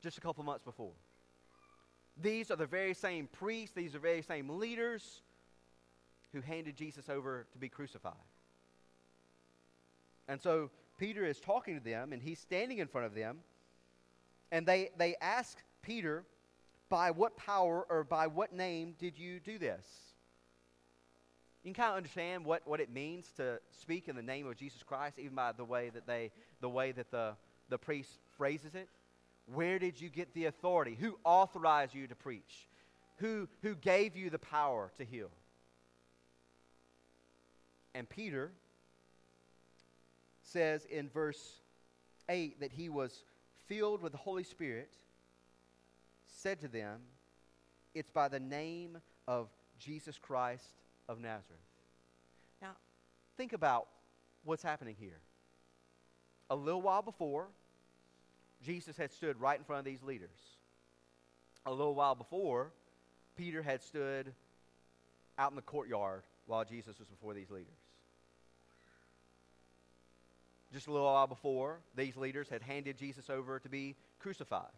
just 0.00 0.16
a 0.16 0.20
couple 0.20 0.44
months 0.44 0.62
before. 0.62 0.92
These 2.22 2.52
are 2.52 2.56
the 2.56 2.66
very 2.66 2.94
same 2.94 3.26
priests, 3.26 3.74
these 3.74 3.90
are 3.90 3.98
the 3.98 3.98
very 3.98 4.22
same 4.22 4.48
leaders 4.48 5.22
who 6.32 6.40
handed 6.40 6.76
Jesus 6.76 7.08
over 7.08 7.48
to 7.52 7.58
be 7.58 7.68
crucified. 7.68 8.12
And 10.28 10.40
so 10.40 10.70
Peter 10.98 11.24
is 11.24 11.40
talking 11.40 11.76
to 11.76 11.84
them, 11.84 12.12
and 12.12 12.22
he's 12.22 12.38
standing 12.38 12.78
in 12.78 12.86
front 12.86 13.08
of 13.08 13.14
them, 13.14 13.38
and 14.52 14.64
they, 14.64 14.90
they 14.96 15.16
ask 15.20 15.58
Peter, 15.82 16.24
by 16.90 17.10
what 17.12 17.36
power 17.38 17.86
or 17.88 18.04
by 18.04 18.26
what 18.26 18.52
name 18.52 18.94
did 18.98 19.18
you 19.18 19.40
do 19.40 19.58
this? 19.58 19.86
You 21.62 21.72
can 21.72 21.82
kind 21.82 21.92
of 21.92 21.96
understand 21.96 22.44
what, 22.44 22.66
what 22.66 22.80
it 22.80 22.92
means 22.92 23.30
to 23.36 23.60
speak 23.80 24.08
in 24.08 24.16
the 24.16 24.22
name 24.22 24.46
of 24.46 24.56
Jesus 24.56 24.82
Christ, 24.82 25.18
even 25.18 25.34
by 25.34 25.52
the 25.52 25.64
way 25.64 25.90
that 25.90 26.06
they 26.06 26.32
the 26.60 26.68
way 26.68 26.92
that 26.92 27.10
the, 27.10 27.32
the 27.68 27.78
priest 27.78 28.10
phrases 28.36 28.74
it. 28.74 28.88
Where 29.46 29.78
did 29.78 30.00
you 30.00 30.08
get 30.08 30.34
the 30.34 30.46
authority? 30.46 30.96
Who 31.00 31.18
authorized 31.24 31.94
you 31.94 32.06
to 32.06 32.14
preach? 32.14 32.68
Who, 33.16 33.48
who 33.62 33.74
gave 33.74 34.16
you 34.16 34.30
the 34.30 34.38
power 34.38 34.92
to 34.98 35.04
heal? 35.04 35.30
And 37.94 38.08
Peter 38.08 38.52
says 40.42 40.84
in 40.86 41.08
verse 41.08 41.60
8 42.28 42.60
that 42.60 42.72
he 42.72 42.88
was 42.88 43.24
filled 43.66 44.02
with 44.02 44.12
the 44.12 44.18
Holy 44.18 44.44
Spirit 44.44 44.90
said 46.30 46.60
to 46.60 46.68
them, 46.68 47.00
It's 47.94 48.10
by 48.10 48.28
the 48.28 48.40
name 48.40 48.98
of 49.26 49.48
Jesus 49.78 50.18
Christ 50.18 50.64
of 51.08 51.18
Nazareth. 51.18 51.60
Now, 52.62 52.72
think 53.36 53.52
about 53.52 53.88
what's 54.44 54.62
happening 54.62 54.96
here. 54.98 55.20
A 56.50 56.56
little 56.56 56.82
while 56.82 57.02
before, 57.02 57.48
Jesus 58.62 58.96
had 58.96 59.12
stood 59.12 59.40
right 59.40 59.58
in 59.58 59.64
front 59.64 59.80
of 59.80 59.84
these 59.84 60.02
leaders. 60.02 60.28
A 61.66 61.70
little 61.70 61.94
while 61.94 62.14
before, 62.14 62.72
Peter 63.36 63.62
had 63.62 63.82
stood 63.82 64.32
out 65.38 65.52
in 65.52 65.56
the 65.56 65.62
courtyard 65.62 66.22
while 66.46 66.64
Jesus 66.64 66.98
was 66.98 67.08
before 67.08 67.34
these 67.34 67.50
leaders. 67.50 67.68
Just 70.72 70.86
a 70.86 70.92
little 70.92 71.06
while 71.06 71.26
before, 71.26 71.78
these 71.96 72.16
leaders 72.16 72.48
had 72.48 72.62
handed 72.62 72.96
Jesus 72.96 73.28
over 73.28 73.58
to 73.58 73.68
be 73.68 73.96
crucified. 74.20 74.70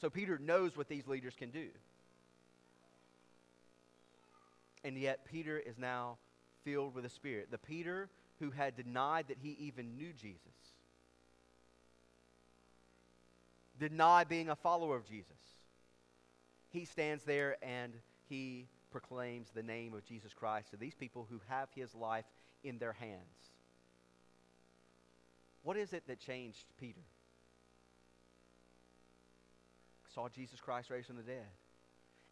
So 0.00 0.10
Peter 0.10 0.38
knows 0.38 0.76
what 0.76 0.88
these 0.88 1.06
leaders 1.06 1.34
can 1.38 1.50
do. 1.50 1.68
And 4.82 4.98
yet, 4.98 5.24
Peter 5.24 5.58
is 5.58 5.78
now 5.78 6.18
filled 6.62 6.94
with 6.94 7.04
the 7.04 7.10
Spirit. 7.10 7.48
The 7.50 7.58
Peter 7.58 8.10
who 8.38 8.50
had 8.50 8.76
denied 8.76 9.26
that 9.28 9.38
he 9.40 9.56
even 9.60 9.96
knew 9.96 10.12
Jesus, 10.12 10.40
denied 13.78 14.28
being 14.28 14.50
a 14.50 14.56
follower 14.56 14.96
of 14.96 15.08
Jesus. 15.08 15.32
He 16.70 16.84
stands 16.84 17.24
there 17.24 17.56
and 17.62 17.94
he 18.28 18.66
proclaims 18.90 19.50
the 19.50 19.62
name 19.62 19.94
of 19.94 20.04
Jesus 20.04 20.32
Christ 20.34 20.70
to 20.70 20.76
these 20.76 20.94
people 20.94 21.26
who 21.30 21.40
have 21.48 21.68
his 21.74 21.94
life 21.94 22.24
in 22.62 22.78
their 22.78 22.92
hands. 22.92 23.52
What 25.62 25.76
is 25.76 25.92
it 25.92 26.06
that 26.08 26.18
changed 26.20 26.64
Peter? 26.78 27.00
Saw 30.14 30.28
Jesus 30.28 30.60
Christ 30.60 30.90
raised 30.90 31.06
from 31.06 31.16
the 31.16 31.22
dead. 31.22 31.48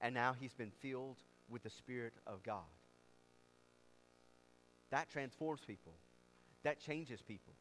And 0.00 0.14
now 0.14 0.34
he's 0.38 0.54
been 0.54 0.72
filled 0.80 1.16
with 1.48 1.62
the 1.62 1.70
Spirit 1.70 2.14
of 2.26 2.42
God. 2.42 2.60
That 4.90 5.08
transforms 5.10 5.62
people, 5.66 5.92
that 6.64 6.80
changes 6.80 7.20
people. 7.22 7.54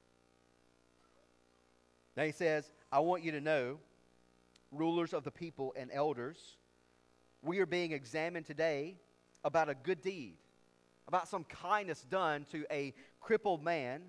Now 2.18 2.24
he 2.24 2.32
says, 2.32 2.72
I 2.92 3.00
want 3.00 3.24
you 3.24 3.32
to 3.32 3.42
know, 3.42 3.80
rulers 4.72 5.14
of 5.14 5.24
the 5.24 5.32
people 5.32 5.74
and 5.78 5.90
elders, 5.94 6.38
we 7.42 7.60
are 7.60 7.66
being 7.66 7.92
examined 7.92 8.46
today 8.46 8.98
about 9.44 9.70
a 9.70 9.76
good 9.76 10.02
deed, 10.02 10.36
about 11.08 11.28
some 11.28 11.44
kindness 11.46 12.02
done 12.10 12.46
to 12.52 12.66
a 12.72 12.94
crippled 13.20 13.64
man, 13.64 14.02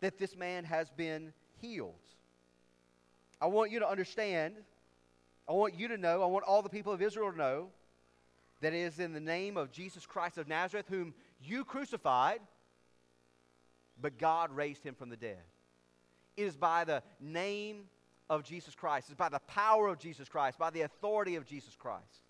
that 0.00 0.18
this 0.18 0.34
man 0.34 0.64
has 0.64 0.90
been 0.90 1.32
healed. 1.60 1.94
I 3.40 3.46
want 3.46 3.70
you 3.70 3.80
to 3.80 3.88
understand 3.88 4.54
I 5.48 5.52
want 5.52 5.74
you 5.74 5.88
to 5.88 5.96
know, 5.96 6.22
I 6.22 6.26
want 6.26 6.44
all 6.44 6.62
the 6.62 6.68
people 6.68 6.92
of 6.92 7.02
Israel 7.02 7.32
to 7.32 7.36
know 7.36 7.68
that 8.60 8.72
it 8.72 8.78
is 8.78 8.98
in 8.98 9.12
the 9.12 9.20
name 9.20 9.56
of 9.56 9.72
Jesus 9.72 10.06
Christ 10.06 10.38
of 10.38 10.48
Nazareth, 10.48 10.86
whom 10.88 11.14
you 11.40 11.64
crucified, 11.64 12.40
but 14.00 14.18
God 14.18 14.52
raised 14.52 14.84
him 14.84 14.94
from 14.94 15.10
the 15.10 15.16
dead. 15.16 15.42
It 16.36 16.44
is 16.44 16.56
by 16.56 16.84
the 16.84 17.02
name 17.20 17.84
of 18.30 18.44
Jesus 18.44 18.74
Christ. 18.74 19.08
It's 19.08 19.18
by 19.18 19.28
the 19.28 19.40
power 19.40 19.88
of 19.88 19.98
Jesus 19.98 20.28
Christ, 20.28 20.58
by 20.58 20.70
the 20.70 20.82
authority 20.82 21.36
of 21.36 21.44
Jesus 21.44 21.76
Christ. 21.76 22.22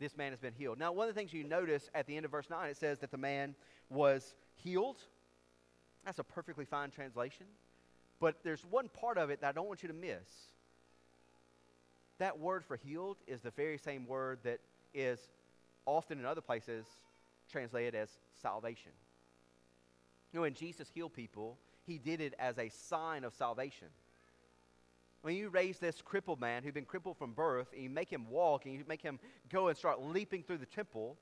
This 0.00 0.16
man 0.16 0.32
has 0.32 0.40
been 0.40 0.54
healed. 0.54 0.78
Now, 0.78 0.92
one 0.92 1.08
of 1.08 1.14
the 1.14 1.18
things 1.18 1.32
you 1.32 1.44
notice 1.44 1.90
at 1.94 2.06
the 2.06 2.16
end 2.16 2.24
of 2.24 2.30
verse 2.30 2.48
9, 2.50 2.68
it 2.68 2.76
says 2.76 2.98
that 3.00 3.10
the 3.10 3.18
man 3.18 3.54
was 3.90 4.34
healed. 4.54 4.98
That's 6.04 6.18
a 6.18 6.24
perfectly 6.24 6.64
fine 6.64 6.90
translation. 6.90 7.46
But 8.20 8.42
there's 8.42 8.64
one 8.64 8.88
part 8.88 9.18
of 9.18 9.30
it 9.30 9.40
that 9.40 9.48
I 9.48 9.52
don't 9.52 9.68
want 9.68 9.82
you 9.82 9.88
to 9.88 9.94
miss. 9.94 10.52
That 12.18 12.38
word 12.38 12.64
for 12.64 12.76
healed 12.76 13.18
is 13.26 13.40
the 13.40 13.50
very 13.50 13.78
same 13.78 14.06
word 14.06 14.40
that 14.42 14.58
is 14.92 15.20
often 15.86 16.18
in 16.18 16.24
other 16.24 16.40
places 16.40 16.86
translated 17.50 17.94
as 17.94 18.10
salvation. 18.42 18.92
You 20.32 20.38
know, 20.38 20.42
when 20.42 20.54
Jesus 20.54 20.90
healed 20.92 21.14
people, 21.14 21.56
he 21.86 21.98
did 21.98 22.20
it 22.20 22.34
as 22.38 22.58
a 22.58 22.68
sign 22.68 23.24
of 23.24 23.34
salvation. 23.34 23.88
When 25.22 25.34
you 25.34 25.48
raise 25.48 25.78
this 25.78 26.02
crippled 26.02 26.40
man 26.40 26.62
who'd 26.62 26.74
been 26.74 26.84
crippled 26.84 27.16
from 27.16 27.32
birth, 27.32 27.68
and 27.72 27.82
you 27.82 27.90
make 27.90 28.10
him 28.10 28.28
walk, 28.28 28.66
and 28.66 28.74
you 28.74 28.84
make 28.86 29.02
him 29.02 29.18
go 29.48 29.68
and 29.68 29.76
start 29.76 30.02
leaping 30.02 30.42
through 30.42 30.58
the 30.58 30.66
temple, 30.66 31.16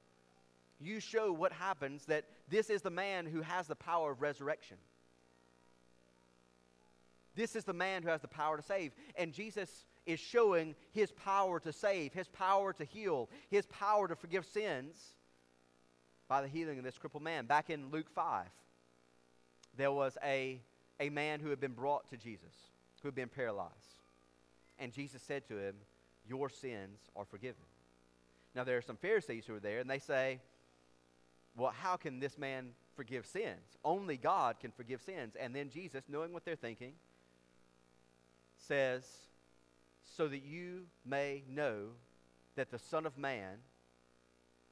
you 0.80 1.00
show 1.00 1.32
what 1.32 1.52
happens 1.52 2.04
that 2.06 2.24
this 2.48 2.68
is 2.68 2.82
the 2.82 2.90
man 2.90 3.26
who 3.26 3.40
has 3.40 3.66
the 3.66 3.76
power 3.76 4.10
of 4.10 4.20
resurrection. 4.20 4.76
This 7.34 7.54
is 7.54 7.64
the 7.64 7.72
man 7.72 8.02
who 8.02 8.08
has 8.08 8.22
the 8.22 8.28
power 8.28 8.56
to 8.56 8.62
save. 8.62 8.92
And 9.16 9.32
Jesus 9.32 9.86
is 10.06 10.20
showing 10.20 10.74
his 10.92 11.10
power 11.10 11.60
to 11.60 11.72
save, 11.72 12.12
his 12.14 12.28
power 12.28 12.72
to 12.72 12.84
heal, 12.84 13.28
his 13.50 13.66
power 13.66 14.06
to 14.08 14.14
forgive 14.14 14.46
sins 14.46 14.94
by 16.28 16.40
the 16.40 16.48
healing 16.48 16.78
of 16.78 16.84
this 16.84 16.96
crippled 16.96 17.22
man. 17.22 17.46
Back 17.46 17.70
in 17.70 17.90
Luke 17.90 18.08
5, 18.08 18.46
there 19.76 19.92
was 19.92 20.16
a, 20.24 20.60
a 21.00 21.10
man 21.10 21.40
who 21.40 21.50
had 21.50 21.60
been 21.60 21.72
brought 21.72 22.08
to 22.10 22.16
Jesus, 22.16 22.54
who 23.02 23.08
had 23.08 23.14
been 23.14 23.28
paralyzed. 23.28 23.72
And 24.78 24.92
Jesus 24.92 25.22
said 25.22 25.46
to 25.48 25.58
him, 25.58 25.74
Your 26.28 26.48
sins 26.48 27.00
are 27.14 27.24
forgiven. 27.24 27.62
Now, 28.54 28.64
there 28.64 28.76
are 28.76 28.82
some 28.82 28.96
Pharisees 28.96 29.44
who 29.46 29.54
are 29.54 29.60
there, 29.60 29.80
and 29.80 29.90
they 29.90 29.98
say, 29.98 30.40
Well, 31.56 31.72
how 31.76 31.96
can 31.96 32.20
this 32.20 32.38
man 32.38 32.70
forgive 32.94 33.26
sins? 33.26 33.76
Only 33.84 34.16
God 34.16 34.60
can 34.60 34.70
forgive 34.70 35.02
sins. 35.02 35.34
And 35.38 35.54
then 35.54 35.68
Jesus, 35.68 36.04
knowing 36.08 36.32
what 36.32 36.44
they're 36.44 36.56
thinking, 36.56 36.92
says, 38.56 39.04
So 40.14 40.28
that 40.28 40.44
you 40.44 40.86
may 41.04 41.42
know 41.48 41.88
that 42.54 42.70
the 42.70 42.78
Son 42.78 43.04
of 43.04 43.18
Man, 43.18 43.58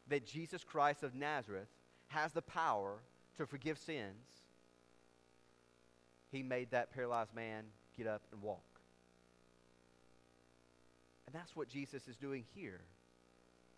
that 0.09 0.27
Jesus 0.27 0.65
Christ 0.65 1.03
of 1.03 1.15
Nazareth, 1.15 1.69
has 2.09 2.33
the 2.33 2.43
power 2.43 2.99
to 3.37 3.47
forgive 3.47 3.79
sins 3.79 4.45
he 6.35 6.43
made 6.43 6.73
that 6.73 6.93
paralyzed 6.93 7.35
man 7.35 7.65
get 7.97 8.07
up 8.07 8.23
and 8.33 8.43
walk. 8.43 8.65
And 11.27 11.35
that's 11.35 11.55
what 11.55 11.69
Jesus 11.69 12.09
is 12.09 12.17
doing 12.17 12.45
here. 12.55 12.81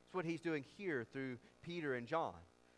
It's 0.06 0.14
what 0.14 0.24
he's 0.24 0.40
doing 0.40 0.64
here 0.78 1.06
through 1.12 1.36
Peter 1.62 1.94
and 1.94 2.06
John. 2.06 2.34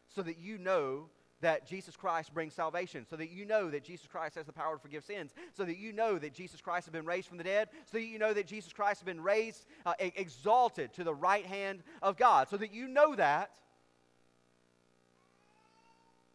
So 0.08 0.22
that 0.22 0.38
you 0.38 0.58
know 0.58 1.08
that 1.40 1.66
Jesus 1.66 1.96
Christ 1.96 2.34
brings 2.34 2.54
salvation, 2.54 3.06
so 3.08 3.16
that 3.16 3.30
you 3.30 3.44
know 3.44 3.70
that 3.70 3.84
Jesus 3.84 4.06
Christ 4.06 4.34
has 4.34 4.46
the 4.46 4.52
power 4.52 4.74
to 4.74 4.80
forgive 4.80 5.04
sins, 5.04 5.32
so 5.54 5.64
that 5.64 5.78
you 5.78 5.92
know 5.92 6.18
that 6.18 6.34
Jesus 6.34 6.60
Christ 6.60 6.86
has 6.86 6.92
been 6.92 7.04
raised 7.04 7.28
from 7.28 7.38
the 7.38 7.44
dead, 7.44 7.68
so 7.86 7.98
that 7.98 8.04
you 8.04 8.18
know 8.18 8.34
that 8.34 8.46
Jesus 8.46 8.72
Christ 8.72 9.00
has 9.00 9.04
been 9.04 9.22
raised, 9.22 9.64
uh, 9.86 9.94
exalted 10.00 10.92
to 10.94 11.04
the 11.04 11.14
right 11.14 11.46
hand 11.46 11.82
of 12.02 12.16
God, 12.16 12.48
so 12.48 12.56
that 12.56 12.72
you 12.72 12.88
know 12.88 13.14
that 13.14 13.50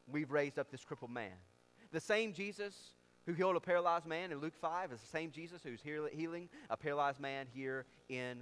we've 0.08 0.32
raised 0.32 0.58
up 0.60 0.72
this 0.72 0.86
crippled 0.86 1.12
man. 1.12 1.32
The 1.92 2.00
same 2.00 2.34
Jesus 2.34 2.76
who 3.26 3.34
healed 3.34 3.56
a 3.56 3.60
paralyzed 3.60 4.06
man 4.06 4.32
in 4.32 4.40
Luke 4.40 4.56
5 4.60 4.92
is 4.92 5.00
the 5.00 5.08
same 5.08 5.32
Jesus 5.32 5.62
who's 5.64 5.82
healing 5.82 6.50
a 6.70 6.78
paralyzed 6.78 7.20
man 7.20 7.48
here 7.54 7.86
in 8.10 8.40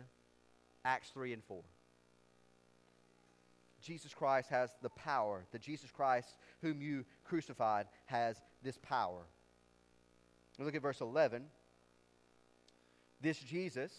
Acts 0.83 1.09
3 1.09 1.33
and 1.33 1.43
4. 1.43 1.61
Jesus 3.81 4.13
Christ 4.13 4.49
has 4.49 4.71
the 4.81 4.89
power. 4.89 5.45
The 5.51 5.59
Jesus 5.59 5.91
Christ 5.91 6.37
whom 6.61 6.81
you 6.81 7.05
crucified 7.23 7.87
has 8.05 8.41
this 8.63 8.77
power. 8.77 9.23
Look 10.59 10.75
at 10.75 10.81
verse 10.81 11.01
11. 11.01 11.43
This 13.21 13.39
Jesus 13.39 13.91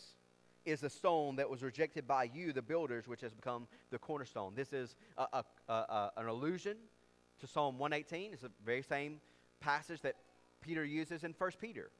is 0.64 0.80
the 0.80 0.90
stone 0.90 1.36
that 1.36 1.48
was 1.48 1.62
rejected 1.62 2.06
by 2.06 2.30
you, 2.32 2.52
the 2.52 2.62
builders, 2.62 3.08
which 3.08 3.20
has 3.20 3.32
become 3.32 3.66
the 3.90 3.98
cornerstone. 3.98 4.52
This 4.54 4.72
is 4.72 4.94
a, 5.18 5.42
a, 5.68 5.72
a, 5.72 6.10
an 6.16 6.26
allusion 6.26 6.76
to 7.40 7.46
Psalm 7.46 7.78
118. 7.78 8.32
It's 8.32 8.42
the 8.42 8.50
very 8.64 8.82
same 8.82 9.20
passage 9.60 10.00
that 10.02 10.16
Peter 10.60 10.84
uses 10.84 11.24
in 11.24 11.34
1 11.36 11.50
Peter. 11.60 11.90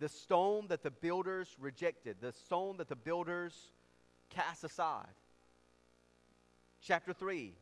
The 0.00 0.08
stone 0.08 0.66
that 0.68 0.82
the 0.82 0.90
builders 0.90 1.56
rejected, 1.60 2.16
the 2.20 2.32
stone 2.32 2.76
that 2.78 2.88
the 2.88 2.96
builders 2.96 3.54
cast 4.30 4.64
aside. 4.64 5.06
Chapter 6.88 7.12
3, 7.12 7.52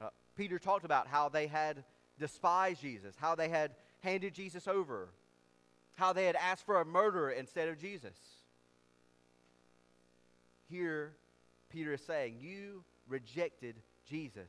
uh, 0.00 0.10
Peter 0.36 0.56
talked 0.56 0.84
about 0.84 1.08
how 1.08 1.28
they 1.28 1.48
had 1.48 1.82
despised 2.16 2.80
Jesus, 2.80 3.16
how 3.18 3.34
they 3.34 3.48
had 3.48 3.72
handed 4.04 4.32
Jesus 4.32 4.68
over, 4.68 5.08
how 5.96 6.12
they 6.12 6.26
had 6.26 6.36
asked 6.36 6.64
for 6.64 6.80
a 6.80 6.84
murderer 6.84 7.32
instead 7.32 7.68
of 7.68 7.76
Jesus. 7.76 8.16
Here, 10.70 11.16
Peter 11.70 11.94
is 11.94 12.02
saying, 12.02 12.36
You 12.38 12.84
rejected 13.08 13.74
Jesus. 14.08 14.48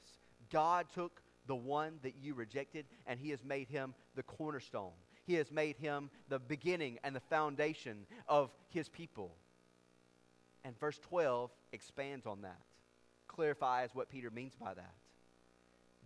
God 0.52 0.86
took 0.94 1.24
the 1.48 1.56
one 1.56 1.94
that 2.04 2.14
you 2.22 2.36
rejected, 2.36 2.86
and 3.08 3.20
he 3.20 3.32
has 3.32 3.44
made 3.44 3.68
him 3.68 3.96
the 4.16 4.22
cornerstone. 4.22 4.92
He 5.26 5.34
has 5.34 5.52
made 5.52 5.76
him 5.78 6.12
the 6.28 6.38
beginning 6.38 7.00
and 7.04 7.16
the 7.16 7.20
foundation 7.20 8.06
of 8.28 8.52
his 8.70 8.90
people. 8.90 9.34
And 10.64 10.80
verse 10.80 11.00
12 11.00 11.50
expands 11.72 12.28
on 12.28 12.44
that, 12.44 12.60
clarifies 13.30 13.92
what 13.94 14.10
Peter 14.10 14.30
means 14.30 14.54
by 14.60 14.74
that. 14.74 14.94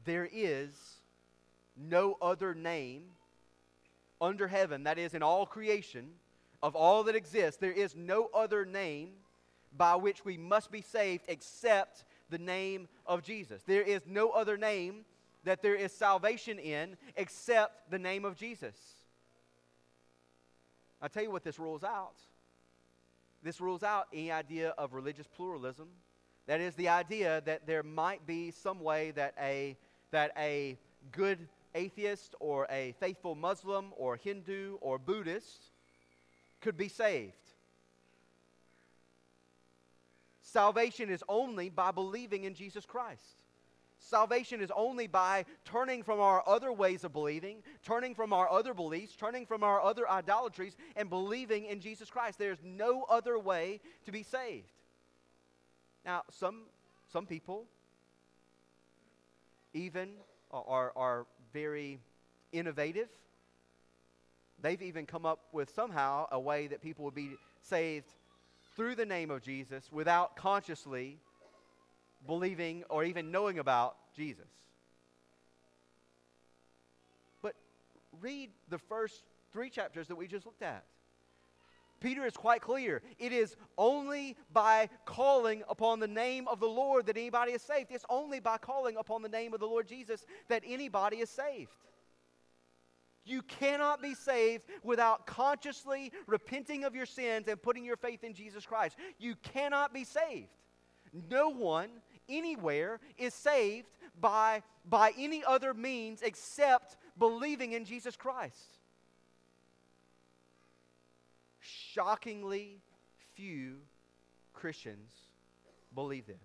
There 0.05 0.29
is 0.31 0.69
no 1.75 2.17
other 2.21 2.53
name 2.53 3.05
under 4.21 4.47
heaven, 4.47 4.83
that 4.83 4.99
is, 4.99 5.15
in 5.15 5.23
all 5.23 5.45
creation, 5.45 6.11
of 6.61 6.75
all 6.75 7.03
that 7.03 7.15
exists, 7.15 7.59
there 7.59 7.71
is 7.71 7.95
no 7.95 8.29
other 8.33 8.65
name 8.65 9.09
by 9.75 9.95
which 9.95 10.23
we 10.23 10.37
must 10.37 10.71
be 10.71 10.81
saved 10.81 11.25
except 11.27 12.05
the 12.29 12.37
name 12.37 12.87
of 13.05 13.23
Jesus. 13.23 13.63
There 13.63 13.81
is 13.81 14.03
no 14.07 14.29
other 14.29 14.57
name 14.57 15.03
that 15.43 15.61
there 15.61 15.75
is 15.75 15.91
salvation 15.91 16.59
in 16.59 16.95
except 17.17 17.91
the 17.91 17.99
name 17.99 18.23
of 18.23 18.35
Jesus. 18.35 18.75
I'll 21.01 21.09
tell 21.09 21.23
you 21.23 21.31
what 21.31 21.43
this 21.43 21.59
rules 21.59 21.83
out. 21.83 22.15
This 23.43 23.59
rules 23.59 23.83
out 23.83 24.07
any 24.13 24.31
idea 24.31 24.69
of 24.77 24.93
religious 24.93 25.27
pluralism. 25.27 25.89
That 26.47 26.59
is 26.59 26.75
the 26.75 26.89
idea 26.89 27.41
that 27.45 27.65
there 27.65 27.83
might 27.83 28.25
be 28.27 28.51
some 28.51 28.81
way 28.81 29.11
that 29.11 29.33
a, 29.39 29.77
that 30.11 30.31
a 30.37 30.77
good 31.11 31.47
atheist 31.73 32.35
or 32.39 32.67
a 32.69 32.93
faithful 32.99 33.35
Muslim 33.35 33.93
or 33.95 34.17
Hindu 34.17 34.77
or 34.81 34.99
Buddhist 34.99 35.71
could 36.61 36.77
be 36.77 36.87
saved. 36.87 37.33
Salvation 40.41 41.09
is 41.09 41.23
only 41.27 41.69
by 41.69 41.91
believing 41.91 42.43
in 42.43 42.53
Jesus 42.53 42.85
Christ. 42.85 43.43
Salvation 43.97 44.59
is 44.59 44.69
only 44.75 45.07
by 45.07 45.45
turning 45.63 46.03
from 46.03 46.19
our 46.19 46.43
other 46.45 46.73
ways 46.73 47.05
of 47.05 47.13
believing, 47.13 47.63
turning 47.85 48.13
from 48.13 48.33
our 48.33 48.51
other 48.51 48.73
beliefs, 48.73 49.15
turning 49.15 49.45
from 49.45 49.63
our 49.63 49.81
other 49.81 50.09
idolatries, 50.09 50.75
and 50.97 51.09
believing 51.09 51.65
in 51.65 51.79
Jesus 51.79 52.09
Christ. 52.09 52.37
There's 52.37 52.61
no 52.63 53.03
other 53.09 53.39
way 53.39 53.79
to 54.05 54.11
be 54.11 54.21
saved. 54.21 54.67
Now, 56.05 56.23
some, 56.31 56.63
some 57.11 57.25
people 57.25 57.65
even 59.73 60.09
are, 60.51 60.91
are 60.95 61.25
very 61.53 61.99
innovative. 62.51 63.07
They've 64.61 64.81
even 64.81 65.05
come 65.05 65.25
up 65.25 65.39
with 65.51 65.69
somehow 65.73 66.27
a 66.31 66.39
way 66.39 66.67
that 66.67 66.81
people 66.81 67.05
would 67.05 67.15
be 67.15 67.31
saved 67.61 68.07
through 68.75 68.95
the 68.95 69.05
name 69.05 69.31
of 69.31 69.41
Jesus 69.41 69.89
without 69.91 70.35
consciously 70.35 71.17
believing 72.25 72.83
or 72.89 73.03
even 73.03 73.31
knowing 73.31 73.59
about 73.59 73.95
Jesus. 74.15 74.47
But 77.41 77.55
read 78.21 78.49
the 78.69 78.77
first 78.77 79.23
three 79.51 79.69
chapters 79.69 80.07
that 80.07 80.15
we 80.15 80.27
just 80.27 80.45
looked 80.45 80.61
at. 80.61 80.83
Peter 82.03 82.25
is 82.25 82.35
quite 82.35 82.61
clear. 82.61 83.01
It 83.17 83.31
is 83.31 83.55
only 83.77 84.35
by 84.51 84.89
calling 85.05 85.63
upon 85.69 86.01
the 86.01 86.07
name 86.07 86.49
of 86.49 86.59
the 86.59 86.67
Lord 86.67 87.05
that 87.05 87.17
anybody 87.17 87.53
is 87.53 87.61
saved. 87.61 87.91
It's 87.91 88.05
only 88.09 88.41
by 88.41 88.57
calling 88.57 88.97
upon 88.97 89.21
the 89.21 89.29
name 89.29 89.53
of 89.53 89.61
the 89.61 89.65
Lord 89.65 89.87
Jesus 89.87 90.25
that 90.49 90.63
anybody 90.67 91.17
is 91.17 91.29
saved. 91.29 91.71
You 93.25 93.41
cannot 93.41 94.01
be 94.01 94.15
saved 94.15 94.63
without 94.83 95.25
consciously 95.25 96.11
repenting 96.27 96.83
of 96.83 96.93
your 96.93 97.05
sins 97.05 97.47
and 97.47 97.61
putting 97.61 97.85
your 97.85 97.95
faith 97.95 98.25
in 98.25 98.33
Jesus 98.33 98.65
Christ. 98.65 98.97
You 99.17 99.35
cannot 99.35 99.93
be 99.93 100.03
saved. 100.03 100.49
No 101.29 101.47
one 101.47 101.89
anywhere 102.27 102.99
is 103.17 103.33
saved 103.33 103.87
by, 104.19 104.61
by 104.83 105.13
any 105.17 105.41
other 105.45 105.73
means 105.73 106.21
except 106.21 106.97
believing 107.17 107.71
in 107.71 107.85
Jesus 107.85 108.17
Christ. 108.17 108.79
Shockingly 111.63 112.81
few 113.35 113.77
Christians 114.53 115.11
believe 115.95 116.27
this. 116.27 116.37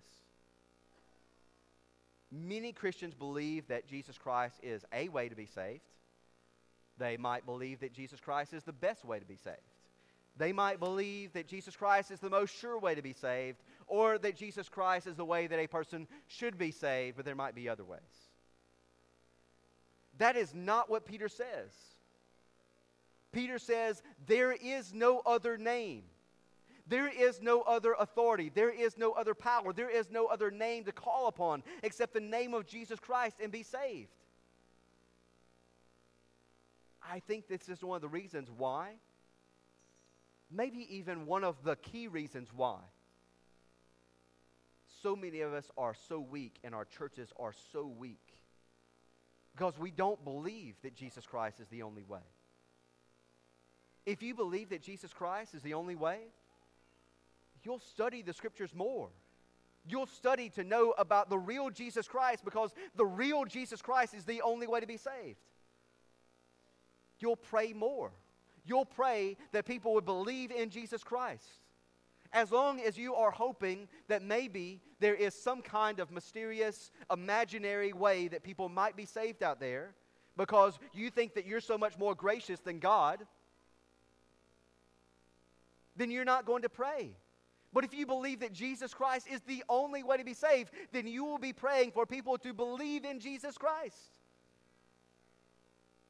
Many 2.31 2.73
Christians 2.73 3.15
believe 3.15 3.67
that 3.69 3.87
Jesus 3.87 4.19
Christ 4.19 4.57
is 4.63 4.85
a 4.93 5.09
way 5.09 5.29
to 5.29 5.35
be 5.35 5.47
saved. 5.47 5.81
They 6.99 7.17
might 7.17 7.47
believe 7.47 7.81
that 7.81 7.93
Jesus 7.93 8.21
Christ 8.21 8.53
is 8.53 8.65
the 8.65 8.73
best 8.73 9.05
way 9.05 9.19
to 9.19 9.25
be 9.25 9.37
saved. 9.37 9.57
They 10.37 10.53
might 10.53 10.79
believe 10.79 11.33
that 11.33 11.49
Jesus 11.49 11.75
Christ 11.75 12.11
is 12.11 12.21
the 12.21 12.31
most 12.31 12.55
sure 12.55 12.79
way 12.79 12.95
to 12.95 13.03
be 13.03 13.13
saved, 13.13 13.59
or 13.87 14.19
that 14.19 14.37
Jesus 14.37 14.69
Christ 14.69 15.07
is 15.07 15.17
the 15.17 15.25
way 15.25 15.47
that 15.47 15.59
a 15.59 15.67
person 15.67 16.07
should 16.29 16.59
be 16.59 16.71
saved, 16.71 17.17
but 17.17 17.25
there 17.25 17.35
might 17.35 17.55
be 17.55 17.69
other 17.69 17.85
ways. 17.85 18.01
That 20.19 20.37
is 20.37 20.55
not 20.55 20.91
what 20.91 21.07
Peter 21.07 21.29
says. 21.29 21.73
Peter 23.33 23.59
says, 23.59 24.03
There 24.27 24.53
is 24.53 24.93
no 24.93 25.21
other 25.27 25.57
name. 25.59 26.05
There 26.87 27.09
is 27.09 27.43
no 27.43 27.61
other 27.63 27.95
authority. 27.99 28.51
There 28.55 28.71
is 28.71 28.97
no 28.97 29.13
other 29.13 29.35
power. 29.35 29.73
There 29.73 29.91
is 29.91 30.11
no 30.11 30.27
other 30.27 30.51
name 30.51 30.85
to 30.85 30.93
call 30.93 31.29
upon 31.29 31.63
except 31.83 32.15
the 32.15 32.21
name 32.21 32.55
of 32.55 32.67
Jesus 32.67 32.99
Christ 32.99 33.37
and 33.43 33.53
be 33.53 33.63
saved. 33.63 34.09
I 37.11 37.21
think 37.21 37.47
this 37.47 37.69
is 37.69 37.83
one 37.83 37.97
of 37.97 38.03
the 38.03 38.09
reasons 38.09 38.49
why, 38.57 38.95
maybe 40.51 40.87
even 40.97 41.27
one 41.27 41.45
of 41.45 41.63
the 41.63 41.77
key 41.77 42.09
reasons 42.09 42.49
why, 42.55 42.79
so 45.03 45.15
many 45.15 45.43
of 45.43 45.53
us 45.53 45.71
are 45.77 45.95
so 46.09 46.19
weak 46.19 46.59
and 46.65 46.75
our 46.75 46.85
churches 46.85 47.33
are 47.39 47.53
so 47.73 47.87
weak 47.87 48.35
because 49.55 49.79
we 49.79 49.91
don't 49.91 50.23
believe 50.25 50.75
that 50.83 50.95
Jesus 50.95 51.27
Christ 51.27 51.61
is 51.61 51.69
the 51.69 51.83
only 51.83 52.03
way. 52.03 52.21
If 54.09 54.23
you 54.23 54.35
believe 54.35 54.71
that 54.71 54.81
Jesus 54.81 55.13
Christ 55.13 55.55
is 55.55 55.61
the 55.61 55.75
only 55.75 55.95
way, 55.95 56.21
you'll 57.63 57.79
study 57.79 58.23
the 58.23 58.33
scriptures 58.33 58.75
more. 58.75 59.11
You'll 59.87 60.07
study 60.07 60.49
to 60.55 60.65
know 60.65 60.95
about 60.97 61.29
the 61.29 61.37
real 61.37 61.69
Jesus 61.69 62.09
Christ 62.09 62.43
because 62.43 62.73
the 62.97 63.05
real 63.05 63.45
Jesus 63.45 63.83
Christ 63.83 64.15
is 64.15 64.25
the 64.25 64.41
only 64.41 64.67
way 64.67 64.81
to 64.81 64.87
be 64.87 64.97
saved. 64.97 65.37
You'll 67.21 67.37
pray 67.37 67.75
more. 67.75 68.11
You'll 68.65 68.87
pray 68.87 69.37
that 69.53 69.67
people 69.67 69.93
would 69.93 70.07
believe 70.07 70.53
in 70.53 70.71
Jesus 70.71 71.05
Christ. 71.05 71.61
As 72.33 72.51
long 72.51 72.81
as 72.81 72.97
you 72.97 73.15
are 73.15 73.31
hoping 73.31 73.89
that 74.09 74.23
maybe 74.23 74.81
there 75.01 75.17
is 75.17 75.35
some 75.35 75.61
kind 75.61 76.01
of 76.01 76.11
mysterious, 76.11 76.91
imaginary 77.13 77.93
way 77.93 78.29
that 78.29 78.43
people 78.43 78.71
might 78.71 78.97
be 78.97 79.05
saved 79.05 79.43
out 79.43 79.61
there 79.61 79.93
because 80.39 80.79
you 80.95 81.11
think 81.11 81.35
that 81.35 81.45
you're 81.45 81.61
so 81.61 81.77
much 81.77 81.99
more 81.99 82.15
gracious 82.15 82.61
than 82.61 82.79
God, 82.79 83.27
then 85.99 86.11
you're 86.11 86.25
not 86.25 86.47
going 86.47 86.63
to 86.63 86.69
pray. 86.69 87.17
But 87.73 87.85
if 87.85 87.93
you 87.93 88.07
believe 88.07 88.41
that 88.41 88.55
Jesus 88.55 88.95
Christ 88.95 89.27
is 89.31 89.43
the 89.43 89.63
only 89.69 90.03
way 90.03 90.17
to 90.17 90.25
be 90.25 90.33
saved, 90.33 90.71
then 90.93 91.07
you 91.07 91.25
will 91.25 91.39
be 91.39 91.53
praying 91.53 91.91
for 91.91 92.07
people 92.07 92.39
to 92.39 92.55
believe 92.55 93.05
in 93.05 93.21
Jesus 93.21 93.59
Christ. 93.59 94.19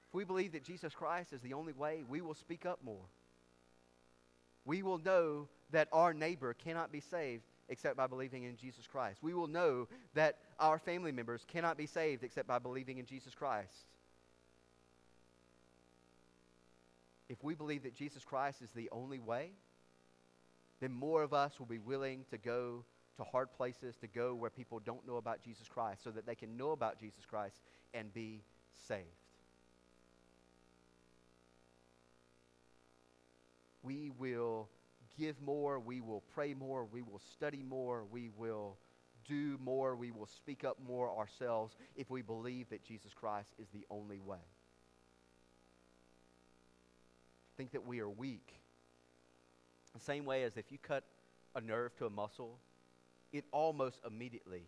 If 0.09 0.15
we 0.15 0.25
believe 0.25 0.53
that 0.53 0.63
Jesus 0.63 0.95
Christ 0.95 1.33
is 1.33 1.41
the 1.41 1.55
only 1.55 1.73
way, 1.73 2.05
we 2.09 2.21
will 2.21 2.35
speak 2.35 2.65
up 2.65 2.79
more. 2.85 3.05
We 4.65 4.83
will 4.83 4.99
know 4.99 5.49
that 5.71 5.89
our 5.93 6.15
neighbor 6.15 6.55
cannot 6.55 6.93
be 6.93 7.01
saved 7.01 7.43
except 7.69 7.97
by 7.97 8.07
believing 8.07 8.45
in 8.45 8.57
Jesus 8.57 8.87
Christ. 8.87 9.23
We 9.23 9.35
will 9.35 9.47
know 9.47 9.89
that 10.15 10.39
our 10.59 10.79
family 10.79 11.13
members 11.13 11.45
cannot 11.47 11.77
be 11.77 11.87
saved 11.87 12.23
except 12.23 12.47
by 12.47 12.59
believing 12.59 12.99
in 12.99 13.05
Jesus 13.05 13.35
Christ. 13.35 13.89
If 17.29 17.43
we 17.43 17.55
believe 17.55 17.83
that 17.83 17.95
Jesus 17.95 18.25
Christ 18.25 18.63
is 18.63 18.71
the 18.71 18.89
only 18.91 19.19
way, 19.19 19.51
then 20.81 20.93
more 20.93 21.23
of 21.23 21.33
us 21.33 21.59
will 21.59 21.67
be 21.67 21.79
willing 21.79 22.25
to 22.31 22.39
go 22.39 22.85
to 23.17 23.25
hard 23.25 23.53
places, 23.53 23.97
to 23.97 24.07
go 24.07 24.35
where 24.35 24.51
people 24.51 24.79
don't 24.79 25.07
know 25.07 25.17
about 25.17 25.43
Jesus 25.43 25.69
Christ, 25.69 26.05
so 26.05 26.11
that 26.11 26.27
they 26.27 26.37
can 26.37 26.57
know 26.57 26.71
about 26.71 26.99
Jesus 27.01 27.25
Christ 27.29 27.61
and 27.93 28.13
be 28.15 28.45
saved. 28.87 29.07
We 33.83 34.11
will 34.17 34.69
give 35.19 35.41
more, 35.41 35.81
we 35.81 36.01
will 36.01 36.23
pray 36.33 36.55
more, 36.55 36.85
we 36.85 37.03
will 37.03 37.21
study 37.33 37.63
more, 37.63 38.05
we 38.11 38.31
will 38.37 38.77
do 39.27 39.59
more, 39.59 39.97
we 39.97 40.13
will 40.13 40.27
speak 40.27 40.63
up 40.63 40.79
more 40.87 41.17
ourselves 41.19 41.77
if 41.97 42.09
we 42.09 42.23
believe 42.23 42.69
that 42.71 42.85
Jesus 42.85 43.13
Christ 43.15 43.53
is 43.59 43.69
the 43.71 43.85
only 43.91 44.21
way. 44.21 44.39
Think 47.57 47.73
that 47.73 47.85
we 47.85 47.99
are 47.99 48.09
weak 48.09 48.55
the 49.99 50.05
same 50.05 50.25
way 50.25 50.45
as 50.45 50.57
if 50.57 50.71
you 50.71 50.79
cut 50.79 51.05
a 51.55 51.61
nerve 51.61 51.97
to 51.97 52.07
a 52.07 52.11
muscle, 52.11 52.59
it 53.33 53.45
almost 53.53 54.01
immediately 54.07 54.63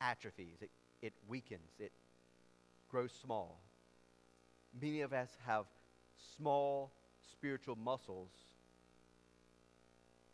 atrophies, 0.00 0.58
it, 0.60 0.70
it 1.02 1.12
weakens, 1.28 1.70
it 1.78 1.92
grows 2.90 3.12
small. 3.12 3.60
Many 4.80 5.02
of 5.02 5.12
us 5.12 5.28
have 5.46 5.66
small 6.36 6.92
spiritual 7.32 7.76
muscles 7.76 8.30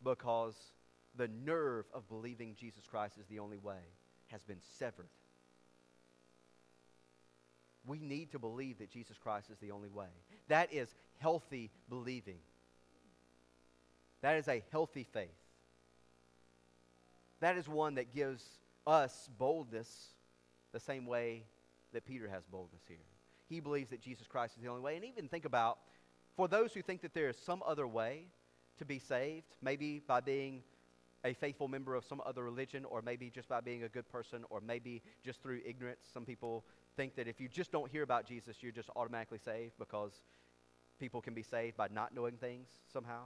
because 0.03 0.55
the 1.17 1.29
nerve 1.45 1.85
of 1.93 2.09
believing 2.09 2.55
Jesus 2.59 2.85
Christ 2.87 3.19
is 3.19 3.27
the 3.27 3.39
only 3.39 3.59
way 3.59 3.81
has 4.29 4.43
been 4.45 4.61
severed. 4.79 5.09
We 7.87 7.99
need 7.99 8.31
to 8.33 8.39
believe 8.39 8.79
that 8.79 8.91
Jesus 8.91 9.19
Christ 9.19 9.51
is 9.51 9.59
the 9.59 9.73
only 9.73 9.89
way. 9.89 10.07
That 10.49 10.73
is 10.73 10.95
healthy 11.19 11.71
believing. 11.89 12.39
That 14.23 14.37
is 14.37 14.49
a 14.49 14.63
healthy 14.71 15.05
faith. 15.05 15.29
That 17.41 17.57
is 17.57 17.69
one 17.69 17.95
that 17.95 18.13
gives 18.13 18.45
us 18.87 19.29
boldness 19.39 20.15
the 20.73 20.81
same 20.81 21.07
way 21.07 21.45
that 21.93 22.05
Peter 22.05 22.29
has 22.29 22.45
boldness 22.45 22.83
here. 22.87 22.99
He 23.49 23.61
believes 23.61 23.91
that 23.91 24.01
Jesus 24.01 24.27
Christ 24.27 24.57
is 24.57 24.63
the 24.63 24.69
only 24.69 24.83
way. 24.83 24.97
And 24.97 25.05
even 25.05 25.27
think 25.29 25.45
about, 25.45 25.79
for 26.37 26.49
those 26.49 26.73
who 26.73 26.83
think 26.83 27.01
that 27.03 27.15
there 27.15 27.29
is 27.29 27.37
some 27.37 27.63
other 27.67 27.87
way 27.87 28.27
to 28.79 28.85
be 28.85 28.99
saved, 28.99 29.57
maybe 29.63 30.01
by 30.07 30.21
being 30.21 30.63
a 31.25 31.35
faithful 31.35 31.69
member 31.69 31.95
of 31.95 32.05
some 32.05 32.23
other 32.25 32.45
religion, 32.45 32.85
or 32.85 33.03
maybe 33.03 33.29
just 33.29 33.49
by 33.49 33.61
being 33.61 33.83
a 33.83 33.89
good 33.89 34.09
person, 34.09 34.45
or 34.51 34.61
maybe 34.61 35.03
just 35.25 35.43
through 35.43 35.61
ignorance. 35.67 36.01
Some 36.13 36.25
people 36.25 36.65
think 36.97 37.17
that 37.17 37.27
if 37.27 37.41
you 37.41 37.49
just 37.49 37.73
don't 37.73 37.91
hear 37.91 38.03
about 38.03 38.27
Jesus, 38.27 38.57
you're 38.61 38.73
just 38.73 38.91
automatically 38.97 39.39
saved 39.39 39.73
because 39.79 40.23
people 40.99 41.21
can 41.21 41.35
be 41.35 41.43
saved 41.43 41.77
by 41.77 41.89
not 41.93 42.15
knowing 42.15 42.37
things 42.37 42.69
somehow. 42.93 43.25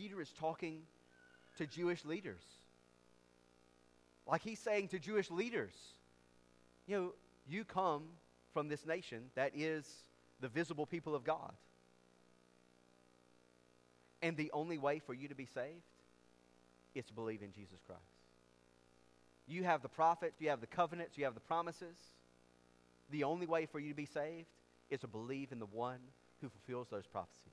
Peter 0.00 0.22
is 0.22 0.30
talking 0.40 0.80
to 1.58 1.66
Jewish 1.66 2.06
leaders. 2.06 2.40
Like 4.26 4.40
he's 4.40 4.58
saying 4.58 4.88
to 4.88 4.98
Jewish 4.98 5.30
leaders, 5.30 5.74
you 6.86 6.96
know, 6.96 7.12
you 7.46 7.64
come 7.66 8.04
from 8.54 8.68
this 8.68 8.86
nation 8.86 9.24
that 9.34 9.52
is 9.54 9.86
the 10.40 10.48
visible 10.48 10.86
people 10.86 11.14
of 11.14 11.22
God. 11.22 11.52
And 14.22 14.38
the 14.38 14.50
only 14.54 14.78
way 14.78 15.00
for 15.00 15.12
you 15.12 15.28
to 15.28 15.34
be 15.34 15.44
saved 15.44 15.84
is 16.94 17.04
to 17.06 17.12
believe 17.12 17.42
in 17.42 17.52
Jesus 17.52 17.78
Christ. 17.86 18.00
You 19.46 19.64
have 19.64 19.82
the 19.82 19.88
prophets, 19.90 20.40
you 20.40 20.48
have 20.48 20.62
the 20.62 20.66
covenants, 20.66 21.18
you 21.18 21.24
have 21.24 21.34
the 21.34 21.40
promises. 21.40 21.98
The 23.10 23.24
only 23.24 23.46
way 23.46 23.66
for 23.66 23.78
you 23.78 23.90
to 23.90 23.96
be 23.96 24.06
saved 24.06 24.48
is 24.88 25.00
to 25.00 25.08
believe 25.08 25.52
in 25.52 25.58
the 25.58 25.66
one 25.66 26.00
who 26.40 26.48
fulfills 26.48 26.88
those 26.88 27.06
prophecies 27.06 27.52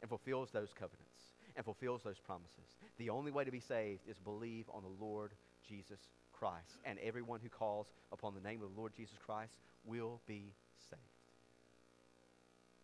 and 0.00 0.08
fulfills 0.08 0.50
those 0.52 0.72
covenants 0.72 1.09
and 1.56 1.64
fulfills 1.64 2.02
those 2.02 2.18
promises. 2.18 2.76
The 2.98 3.10
only 3.10 3.30
way 3.30 3.44
to 3.44 3.50
be 3.50 3.60
saved 3.60 4.02
is 4.08 4.18
believe 4.18 4.68
on 4.72 4.82
the 4.82 5.04
Lord 5.04 5.32
Jesus 5.66 6.00
Christ. 6.32 6.78
And 6.84 6.98
everyone 7.00 7.40
who 7.42 7.48
calls 7.48 7.92
upon 8.12 8.34
the 8.34 8.40
name 8.40 8.62
of 8.62 8.74
the 8.74 8.80
Lord 8.80 8.92
Jesus 8.96 9.16
Christ 9.24 9.52
will 9.84 10.20
be 10.26 10.54
saved. 10.90 11.02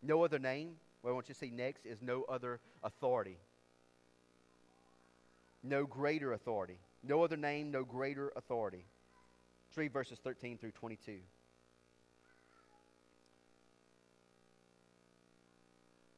No 0.03 0.23
other 0.23 0.39
name, 0.39 0.77
what 1.01 1.11
I 1.11 1.15
want 1.15 1.29
you 1.29 1.35
to 1.35 1.39
see 1.39 1.51
next, 1.51 1.87
is 1.87 2.03
no 2.03 2.25
other 2.29 2.61
authority. 2.83 3.39
No 5.63 5.87
greater 5.87 6.33
authority. 6.33 6.79
No 7.03 7.23
other 7.23 7.37
name, 7.37 7.71
no 7.71 7.85
greater 7.85 8.33
authority. 8.37 8.85
Let's 9.69 9.79
read 9.79 9.93
verses 9.93 10.19
13 10.23 10.59
through 10.59 10.73
22. 10.73 11.19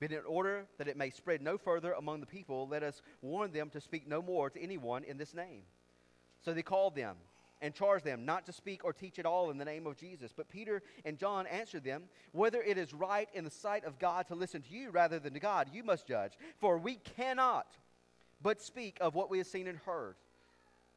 But 0.00 0.12
in 0.12 0.20
order 0.26 0.66
that 0.78 0.88
it 0.88 0.96
may 0.96 1.10
spread 1.10 1.40
no 1.40 1.56
further 1.56 1.92
among 1.92 2.20
the 2.20 2.26
people, 2.26 2.68
let 2.68 2.82
us 2.82 3.00
warn 3.22 3.52
them 3.52 3.70
to 3.70 3.80
speak 3.80 4.06
no 4.06 4.20
more 4.20 4.50
to 4.50 4.60
anyone 4.60 5.04
in 5.04 5.16
this 5.16 5.34
name. 5.34 5.62
So 6.44 6.52
they 6.52 6.62
called 6.62 6.94
them 6.94 7.16
and 7.62 7.74
charged 7.74 8.04
them 8.04 8.26
not 8.26 8.44
to 8.46 8.52
speak 8.52 8.84
or 8.84 8.92
teach 8.92 9.18
at 9.18 9.26
all 9.26 9.50
in 9.50 9.56
the 9.56 9.64
name 9.64 9.86
of 9.86 9.96
Jesus. 9.96 10.32
But 10.36 10.50
Peter 10.50 10.82
and 11.04 11.18
John 11.18 11.46
answered 11.46 11.84
them, 11.84 12.04
Whether 12.32 12.62
it 12.62 12.76
is 12.76 12.92
right 12.92 13.28
in 13.32 13.44
the 13.44 13.50
sight 13.50 13.84
of 13.84 13.98
God 13.98 14.28
to 14.28 14.34
listen 14.34 14.62
to 14.62 14.72
you 14.72 14.90
rather 14.90 15.18
than 15.18 15.32
to 15.32 15.40
God, 15.40 15.68
you 15.72 15.82
must 15.82 16.06
judge. 16.06 16.32
For 16.58 16.76
we 16.76 16.96
cannot 17.16 17.66
but 18.42 18.60
speak 18.60 18.98
of 19.00 19.14
what 19.14 19.30
we 19.30 19.38
have 19.38 19.46
seen 19.46 19.66
and 19.66 19.78
heard. 19.78 20.16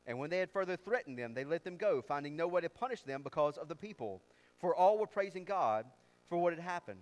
And 0.05 0.19
when 0.19 0.29
they 0.29 0.39
had 0.39 0.51
further 0.51 0.75
threatened 0.75 1.17
them, 1.17 1.33
they 1.33 1.45
let 1.45 1.63
them 1.63 1.77
go, 1.77 2.01
finding 2.01 2.35
no 2.35 2.47
way 2.47 2.61
to 2.61 2.69
punish 2.69 3.03
them 3.03 3.21
because 3.21 3.57
of 3.57 3.67
the 3.67 3.75
people. 3.75 4.21
For 4.57 4.75
all 4.75 4.97
were 4.97 5.07
praising 5.07 5.45
God 5.45 5.85
for 6.27 6.37
what 6.37 6.53
had 6.53 6.61
happened. 6.61 6.99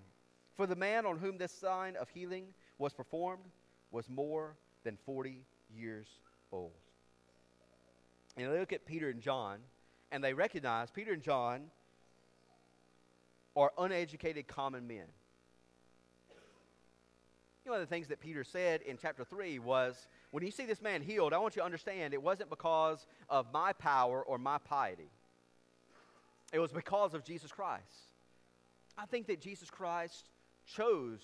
For 0.57 0.65
the 0.65 0.75
man 0.75 1.05
on 1.05 1.19
whom 1.19 1.37
this 1.37 1.51
sign 1.51 1.95
of 1.95 2.09
healing 2.09 2.47
was 2.79 2.91
performed 2.91 3.43
was 3.91 4.09
more 4.09 4.57
than 4.83 4.97
40 5.05 5.43
years 5.73 6.07
old. 6.51 6.71
And 8.35 8.51
they 8.51 8.59
look 8.59 8.73
at 8.73 8.85
Peter 8.85 9.09
and 9.09 9.21
John, 9.21 9.59
and 10.11 10.23
they 10.23 10.33
recognize 10.33 10.89
Peter 10.89 11.13
and 11.13 11.21
John 11.21 11.61
are 13.55 13.71
uneducated 13.77 14.47
common 14.47 14.87
men. 14.87 15.05
You 17.65 17.71
know, 17.71 17.71
one 17.73 17.81
of 17.81 17.87
the 17.87 17.93
things 17.93 18.07
that 18.07 18.19
Peter 18.19 18.43
said 18.43 18.81
in 18.81 18.97
chapter 18.99 19.23
3 19.23 19.59
was 19.59 20.07
when 20.31 20.43
you 20.43 20.51
see 20.51 20.65
this 20.65 20.81
man 20.81 21.01
healed, 21.01 21.33
I 21.33 21.37
want 21.37 21.55
you 21.55 21.61
to 21.61 21.65
understand 21.65 22.13
it 22.13 22.21
wasn't 22.21 22.49
because 22.49 23.05
of 23.29 23.51
my 23.51 23.73
power 23.73 24.23
or 24.23 24.37
my 24.37 24.57
piety, 24.57 25.09
it 26.51 26.59
was 26.59 26.71
because 26.71 27.13
of 27.13 27.23
Jesus 27.23 27.51
Christ. 27.51 28.13
I 28.97 29.05
think 29.05 29.27
that 29.27 29.41
Jesus 29.41 29.69
Christ 29.69 30.29
chose 30.67 31.19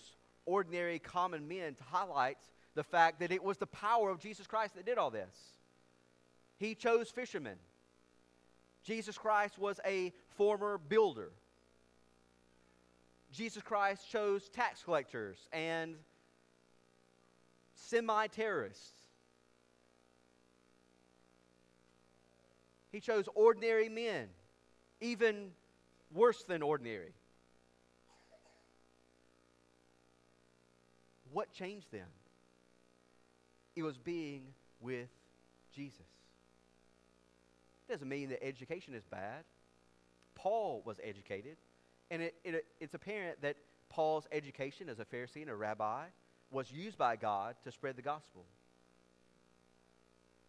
ordinary 0.46 1.00
common 1.00 1.48
men 1.48 1.76
to 1.76 1.84
highlight 1.84 2.38
the 2.76 2.84
fact 2.84 3.20
that 3.20 3.32
it 3.32 3.44
was 3.44 3.58
the 3.58 3.68
power 3.68 4.10
of 4.10 4.20
Jesus 4.20 4.48
Christ 4.48 4.76
that 4.76 4.86
did 4.86 4.98
all 4.98 5.12
this. 5.12 5.36
He 6.58 6.76
chose 6.76 7.10
fishermen. 7.10 7.58
Jesus 8.84 9.18
Christ 9.18 9.58
was 9.60 9.80
a 9.86 10.12
former 10.36 10.78
builder. 10.78 11.32
Jesus 13.32 13.64
Christ 13.64 14.10
chose 14.10 14.50
tax 14.50 14.84
collectors 14.84 15.38
and 15.52 15.96
semi 17.76 18.28
terrorists. 18.28 18.92
He 22.92 23.00
chose 23.00 23.28
ordinary 23.34 23.90
men, 23.90 24.28
even 25.02 25.50
worse 26.14 26.44
than 26.44 26.62
ordinary. 26.62 27.14
What 31.34 31.52
changed 31.52 31.92
them? 31.92 32.08
It 33.76 33.84
was 33.84 33.98
being 33.98 34.44
with 34.80 35.10
Jesus. 35.76 36.06
It 37.88 37.92
doesn't 37.92 38.08
mean 38.08 38.30
that 38.30 38.44
education 38.44 38.94
is 38.94 39.04
bad. 39.04 39.44
Paul 40.36 40.84
was 40.86 40.98
educated, 41.04 41.58
and 42.12 42.22
it, 42.22 42.36
it, 42.44 42.66
it's 42.80 42.94
apparent 42.94 43.42
that 43.42 43.58
Paul's 43.90 44.28
education 44.32 44.90
as 44.90 45.00
a 45.00 45.06
Pharisee 45.06 45.42
and 45.42 45.50
a 45.50 45.56
rabbi 45.56 46.06
was 46.52 46.72
used 46.72 46.98
by 46.98 47.16
God 47.16 47.56
to 47.64 47.72
spread 47.72 47.96
the 47.96 48.02
gospel. 48.02 48.46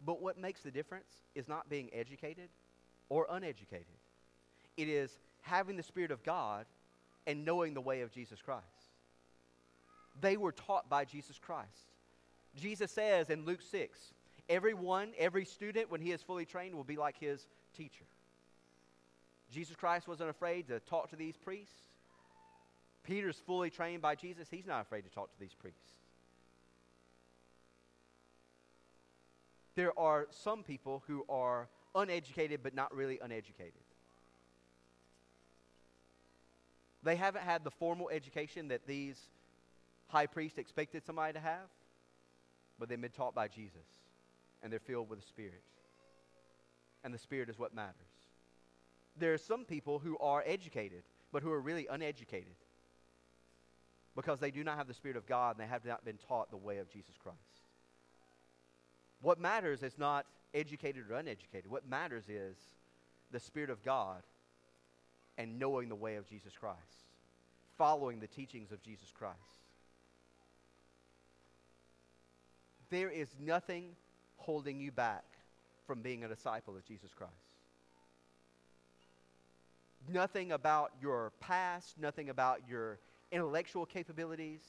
But 0.05 0.21
what 0.21 0.37
makes 0.37 0.61
the 0.61 0.71
difference 0.71 1.23
is 1.33 1.47
not 1.47 1.67
being 1.67 1.89
educated 1.93 2.49
or 3.09 3.27
uneducated. 3.29 3.85
It 4.77 4.87
is 4.87 5.17
having 5.41 5.77
the 5.77 5.83
Spirit 5.83 6.11
of 6.11 6.23
God 6.23 6.65
and 7.25 7.43
knowing 7.45 7.73
the 7.73 7.81
way 7.81 8.01
of 8.01 8.11
Jesus 8.11 8.41
Christ. 8.41 8.65
They 10.21 10.37
were 10.37 10.51
taught 10.51 10.89
by 10.89 11.05
Jesus 11.05 11.39
Christ. 11.39 11.91
Jesus 12.55 12.91
says 12.91 13.29
in 13.29 13.45
Luke 13.45 13.61
6 13.61 13.99
Everyone, 14.47 15.09
every 15.17 15.45
student, 15.45 15.89
when 15.89 16.01
he 16.01 16.11
is 16.11 16.21
fully 16.21 16.45
trained, 16.45 16.75
will 16.75 16.83
be 16.83 16.97
like 16.97 17.17
his 17.19 17.47
teacher. 17.75 18.05
Jesus 19.51 19.75
Christ 19.75 20.07
wasn't 20.07 20.29
afraid 20.29 20.67
to 20.67 20.79
talk 20.81 21.09
to 21.09 21.15
these 21.15 21.35
priests. 21.35 21.81
Peter's 23.03 23.37
fully 23.45 23.69
trained 23.69 24.01
by 24.01 24.15
Jesus. 24.15 24.47
He's 24.49 24.65
not 24.65 24.81
afraid 24.81 25.03
to 25.03 25.09
talk 25.09 25.31
to 25.31 25.39
these 25.39 25.53
priests. 25.53 25.91
There 29.75 29.97
are 29.99 30.27
some 30.31 30.63
people 30.63 31.03
who 31.07 31.25
are 31.29 31.67
uneducated 31.93 32.61
but 32.63 32.73
not 32.73 32.95
really 32.95 33.19
uneducated. 33.21 33.73
They 37.03 37.15
haven't 37.15 37.43
had 37.43 37.63
the 37.63 37.71
formal 37.71 38.09
education 38.09 38.69
that 38.69 38.87
these 38.87 39.19
high 40.07 40.25
priest 40.27 40.57
expected 40.57 41.05
somebody 41.05 41.33
to 41.33 41.39
have, 41.39 41.69
but 42.79 42.89
they've 42.89 43.01
been 43.01 43.11
taught 43.11 43.35
by 43.35 43.47
Jesus 43.47 43.87
and 44.63 44.71
they're 44.71 44.79
filled 44.79 45.09
with 45.09 45.19
the 45.19 45.25
Spirit. 45.25 45.63
And 47.03 47.13
the 47.13 47.19
Spirit 47.19 47.49
is 47.49 47.59
what 47.59 47.73
matters. 47.73 47.93
There 49.17 49.33
are 49.33 49.37
some 49.37 49.63
people 49.63 49.99
who 49.99 50.17
are 50.17 50.43
educated, 50.45 51.03
but 51.31 51.43
who 51.43 51.51
are 51.51 51.61
really 51.61 51.87
uneducated 51.89 52.55
because 54.15 54.39
they 54.39 54.51
do 54.51 54.63
not 54.63 54.77
have 54.77 54.87
the 54.87 54.93
Spirit 54.93 55.17
of 55.17 55.25
God 55.27 55.55
and 55.55 55.59
they 55.59 55.69
have 55.69 55.85
not 55.85 56.05
been 56.05 56.17
taught 56.17 56.49
the 56.49 56.57
way 56.57 56.77
of 56.77 56.89
Jesus 56.89 57.15
Christ. 57.21 57.39
What 59.21 59.39
matters 59.39 59.83
is 59.83 59.97
not 59.97 60.25
educated 60.53 61.09
or 61.09 61.15
uneducated. 61.15 61.69
What 61.69 61.87
matters 61.87 62.29
is 62.29 62.57
the 63.31 63.39
Spirit 63.39 63.69
of 63.69 63.83
God 63.83 64.23
and 65.37 65.59
knowing 65.59 65.89
the 65.89 65.95
way 65.95 66.15
of 66.15 66.27
Jesus 66.27 66.53
Christ, 66.57 67.05
following 67.77 68.19
the 68.19 68.27
teachings 68.27 68.71
of 68.71 68.81
Jesus 68.81 69.11
Christ. 69.11 69.35
There 72.89 73.09
is 73.09 73.29
nothing 73.39 73.95
holding 74.37 74.79
you 74.79 74.91
back 74.91 75.23
from 75.87 76.01
being 76.01 76.23
a 76.23 76.27
disciple 76.27 76.75
of 76.75 76.85
Jesus 76.85 77.11
Christ. 77.13 77.33
Nothing 80.11 80.51
about 80.51 80.91
your 81.01 81.31
past, 81.39 81.97
nothing 81.97 82.29
about 82.29 82.61
your 82.69 82.99
intellectual 83.31 83.85
capabilities, 83.85 84.61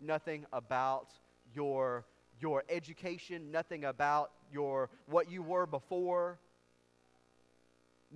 nothing 0.00 0.44
about 0.52 1.08
your, 1.54 2.04
your 2.40 2.64
education, 2.68 3.50
nothing 3.50 3.84
about 3.84 4.32
your, 4.52 4.90
what 5.06 5.30
you 5.30 5.42
were 5.42 5.66
before, 5.66 6.38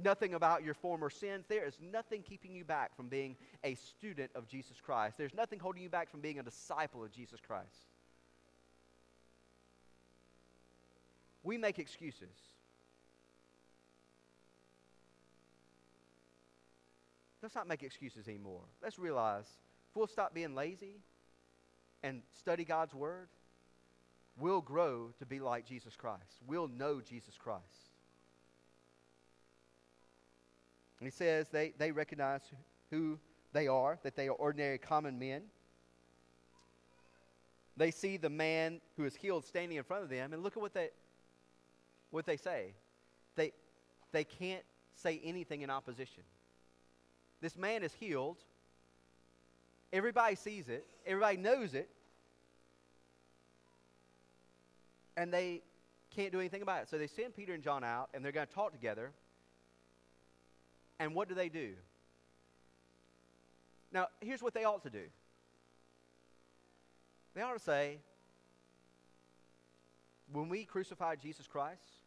nothing 0.03 0.35
about 0.35 0.65
your 0.65 0.75
former 0.75 1.09
sins. 1.09 1.47
There 1.49 1.67
is 1.67 1.79
nothing 1.81 2.23
keeping 2.23 2.55
you 2.55 2.65
back 2.65 2.95
from 2.95 3.09
being 3.09 3.37
a 3.63 3.75
student 3.75 4.31
of 4.35 4.47
Jesus 4.47 4.77
Christ. 4.85 5.17
There's 5.17 5.35
nothing 5.35 5.59
holding 5.59 5.83
you 5.83 5.89
back 5.89 6.11
from 6.11 6.21
being 6.21 6.39
a 6.39 6.43
disciple 6.43 7.03
of 7.03 7.11
Jesus 7.11 7.41
Christ. 7.41 7.94
We 11.45 11.59
make 11.59 11.79
excuses. 11.79 12.35
Let's 17.43 17.55
not 17.55 17.69
make 17.69 17.83
excuses 17.83 18.27
anymore. 18.27 18.63
Let's 18.83 18.99
realize 18.99 19.45
if 19.45 19.97
we'll 19.97 20.07
stop 20.07 20.33
being 20.33 20.55
lazy 20.55 20.97
and 22.03 22.23
study 22.33 22.65
God's 22.65 22.95
Word, 22.95 23.29
we'll 24.39 24.63
grow 24.63 25.11
to 25.19 25.27
be 25.27 25.39
like 25.41 25.67
Jesus 25.67 25.95
Christ. 25.95 26.41
We'll 26.47 26.69
know 26.69 27.03
Jesus 27.03 27.37
Christ. 27.39 27.63
And 30.99 31.07
he 31.07 31.11
says 31.11 31.49
they, 31.53 31.75
they 31.77 31.93
recognize 31.93 32.41
who 32.91 33.19
they 33.53 33.69
are, 33.69 33.99
that 34.05 34.17
they 34.17 34.29
are 34.29 34.33
ordinary 34.33 34.79
common 34.79 35.19
men. 35.19 35.43
They 37.77 37.91
see 37.91 38.17
the 38.17 38.31
man 38.31 38.81
who 38.97 39.05
is 39.05 39.15
healed 39.15 39.45
standing 39.45 39.77
in 39.77 39.85
front 39.85 40.03
of 40.03 40.09
them, 40.09 40.33
and 40.33 40.43
look 40.43 40.57
at 40.57 40.63
what 40.63 40.73
they, 40.73 40.89
what 42.15 42.27
they 42.27 42.37
say. 42.37 42.75
They, 43.35 43.53
they 44.13 44.25
can't 44.25 44.63
say 44.95 45.21
anything 45.25 45.63
in 45.63 45.71
opposition. 45.71 46.23
This 47.41 47.57
man 47.57 47.83
is 47.83 47.93
healed. 47.93 48.37
Everybody 49.93 50.37
sees 50.37 50.69
it, 50.69 50.87
everybody 51.07 51.37
knows 51.37 51.75
it, 51.75 51.89
and 55.17 55.33
they 55.33 55.63
can't 56.17 56.33
do 56.33 56.41
anything 56.41 56.63
about 56.63 56.83
it. 56.83 56.89
So 56.89 56.99
they 56.99 57.07
send 57.07 57.35
Peter 57.37 57.53
and 57.53 57.63
John 57.63 57.85
out, 57.85 58.09
and 58.15 58.25
they're 58.25 58.33
going 58.33 58.47
to 58.47 58.53
talk 58.53 58.73
together. 58.73 59.11
And 60.99 61.15
what 61.15 61.29
do 61.29 61.35
they 61.35 61.49
do? 61.49 61.73
Now, 63.93 64.09
here's 64.21 64.43
what 64.43 64.55
they 64.55 64.65
ought 64.65 64.83
to 64.85 64.91
do 64.91 65.05
they 67.35 67.43
ought 67.43 67.55
to 67.55 67.59
say, 67.59 67.99
when 70.33 70.49
we 70.49 70.65
crucified 70.65 71.21
Jesus 71.21 71.47
Christ, 71.47 72.04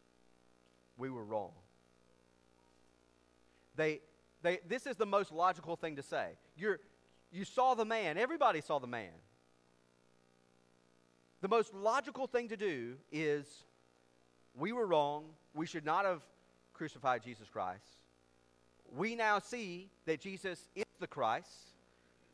we 0.98 1.08
were 1.08 1.24
wrong. 1.24 1.52
They, 3.76 4.00
they, 4.42 4.58
this 4.68 4.86
is 4.86 4.96
the 4.96 5.06
most 5.06 5.32
logical 5.32 5.76
thing 5.76 5.96
to 5.96 6.02
say. 6.02 6.30
You're, 6.56 6.80
you 7.32 7.44
saw 7.44 7.74
the 7.74 7.84
man, 7.84 8.18
everybody 8.18 8.60
saw 8.60 8.78
the 8.78 8.86
man. 8.86 9.12
The 11.40 11.48
most 11.48 11.72
logical 11.72 12.26
thing 12.26 12.48
to 12.48 12.56
do 12.56 12.96
is 13.12 13.46
we 14.58 14.72
were 14.72 14.86
wrong. 14.86 15.26
We 15.54 15.66
should 15.66 15.84
not 15.84 16.04
have 16.04 16.22
crucified 16.74 17.22
Jesus 17.22 17.48
Christ. 17.48 17.84
We 18.96 19.14
now 19.14 19.38
see 19.38 19.88
that 20.06 20.20
Jesus 20.20 20.68
is 20.74 20.84
the 20.98 21.06
Christ. 21.06 21.48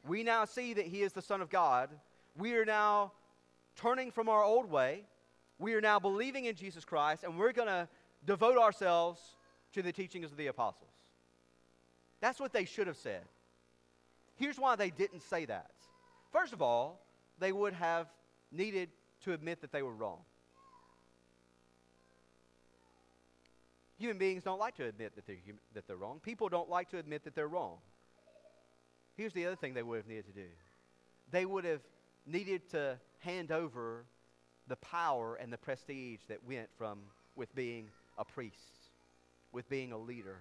We 0.06 0.22
now 0.22 0.46
see 0.46 0.72
that 0.74 0.86
he 0.86 1.02
is 1.02 1.12
the 1.12 1.22
Son 1.22 1.42
of 1.42 1.50
God. 1.50 1.90
We 2.36 2.54
are 2.54 2.64
now 2.64 3.12
turning 3.76 4.10
from 4.10 4.28
our 4.28 4.42
old 4.42 4.70
way. 4.70 5.04
We 5.58 5.74
are 5.74 5.80
now 5.80 5.98
believing 5.98 6.46
in 6.46 6.54
Jesus 6.54 6.84
Christ, 6.84 7.24
and 7.24 7.38
we're 7.38 7.52
going 7.52 7.68
to 7.68 7.88
devote 8.26 8.58
ourselves 8.58 9.20
to 9.72 9.82
the 9.82 9.92
teachings 9.92 10.30
of 10.30 10.36
the 10.36 10.46
apostles. 10.46 10.90
That's 12.20 12.40
what 12.40 12.52
they 12.52 12.64
should 12.64 12.86
have 12.86 12.96
said. 12.96 13.22
Here's 14.36 14.58
why 14.58 14.76
they 14.76 14.90
didn't 14.90 15.22
say 15.22 15.44
that. 15.44 15.70
First 16.32 16.52
of 16.52 16.62
all, 16.62 17.00
they 17.38 17.52
would 17.52 17.74
have 17.74 18.08
needed 18.50 18.88
to 19.24 19.32
admit 19.32 19.60
that 19.60 19.72
they 19.72 19.82
were 19.82 19.94
wrong. 19.94 20.20
Human 23.98 24.18
beings 24.18 24.42
don't 24.42 24.58
like 24.58 24.74
to 24.76 24.86
admit 24.86 25.14
that 25.14 25.26
they're, 25.26 25.36
that 25.74 25.86
they're 25.86 25.96
wrong. 25.96 26.20
People 26.20 26.48
don't 26.48 26.68
like 26.68 26.90
to 26.90 26.98
admit 26.98 27.24
that 27.24 27.34
they're 27.34 27.48
wrong. 27.48 27.78
Here's 29.16 29.32
the 29.32 29.46
other 29.46 29.56
thing 29.56 29.74
they 29.74 29.82
would 29.82 29.98
have 29.98 30.08
needed 30.08 30.26
to 30.26 30.32
do 30.32 30.48
they 31.30 31.46
would 31.46 31.64
have 31.64 31.80
needed 32.26 32.68
to 32.70 32.98
hand 33.20 33.50
over 33.50 34.04
the 34.68 34.76
power 34.76 35.36
and 35.36 35.52
the 35.52 35.58
prestige 35.58 36.20
that 36.28 36.44
went 36.46 36.68
from 36.76 36.98
with 37.34 37.52
being 37.54 37.88
a 38.18 38.24
priest, 38.24 38.90
with 39.52 39.68
being 39.68 39.92
a 39.92 39.98
leader. 39.98 40.36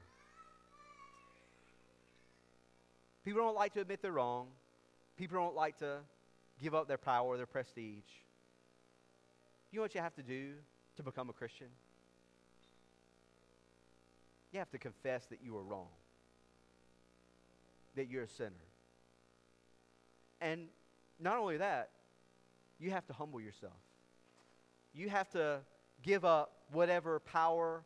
People 3.23 3.41
don't 3.41 3.55
like 3.55 3.73
to 3.73 3.81
admit 3.81 4.01
they're 4.01 4.11
wrong. 4.11 4.47
People 5.17 5.37
don't 5.37 5.55
like 5.55 5.77
to 5.79 5.97
give 6.61 6.75
up 6.75 6.87
their 6.87 6.97
power, 6.97 7.37
their 7.37 7.45
prestige. 7.45 8.03
You 9.71 9.77
know 9.77 9.83
what 9.83 9.95
you 9.95 10.01
have 10.01 10.15
to 10.15 10.23
do 10.23 10.51
to 10.97 11.03
become 11.03 11.29
a 11.29 11.33
Christian? 11.33 11.67
You 14.51 14.59
have 14.59 14.69
to 14.71 14.77
confess 14.77 15.25
that 15.27 15.39
you 15.43 15.57
are 15.57 15.63
wrong, 15.63 15.87
that 17.95 18.07
you're 18.07 18.23
a 18.23 18.29
sinner. 18.29 18.51
And 20.41 20.67
not 21.19 21.37
only 21.37 21.57
that, 21.57 21.89
you 22.79 22.91
have 22.91 23.07
to 23.07 23.13
humble 23.13 23.39
yourself. 23.39 23.73
You 24.93 25.09
have 25.09 25.29
to 25.31 25.61
give 26.03 26.25
up 26.25 26.51
whatever 26.73 27.19
power 27.19 27.83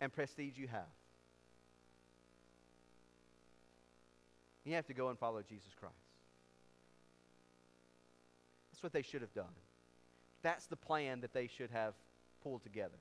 and 0.00 0.12
prestige 0.12 0.58
you 0.58 0.66
have. 0.68 0.82
You 4.64 4.74
have 4.74 4.86
to 4.86 4.94
go 4.94 5.08
and 5.08 5.18
follow 5.18 5.42
Jesus 5.42 5.70
Christ. 5.78 5.94
That's 8.70 8.82
what 8.82 8.92
they 8.92 9.02
should 9.02 9.20
have 9.20 9.34
done. 9.34 9.54
That's 10.42 10.66
the 10.66 10.76
plan 10.76 11.20
that 11.20 11.32
they 11.32 11.46
should 11.46 11.70
have 11.70 11.94
pulled 12.42 12.62
together 12.62 12.98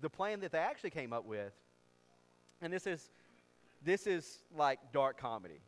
the 0.00 0.10
plan 0.10 0.40
that 0.40 0.52
they 0.52 0.58
actually 0.58 0.90
came 0.90 1.12
up 1.12 1.24
with, 1.24 1.52
and 2.60 2.72
this 2.72 2.86
is 2.86 3.10
this 3.84 4.06
is 4.06 4.38
like 4.56 4.78
dark 4.92 5.18
comedy. 5.18 5.60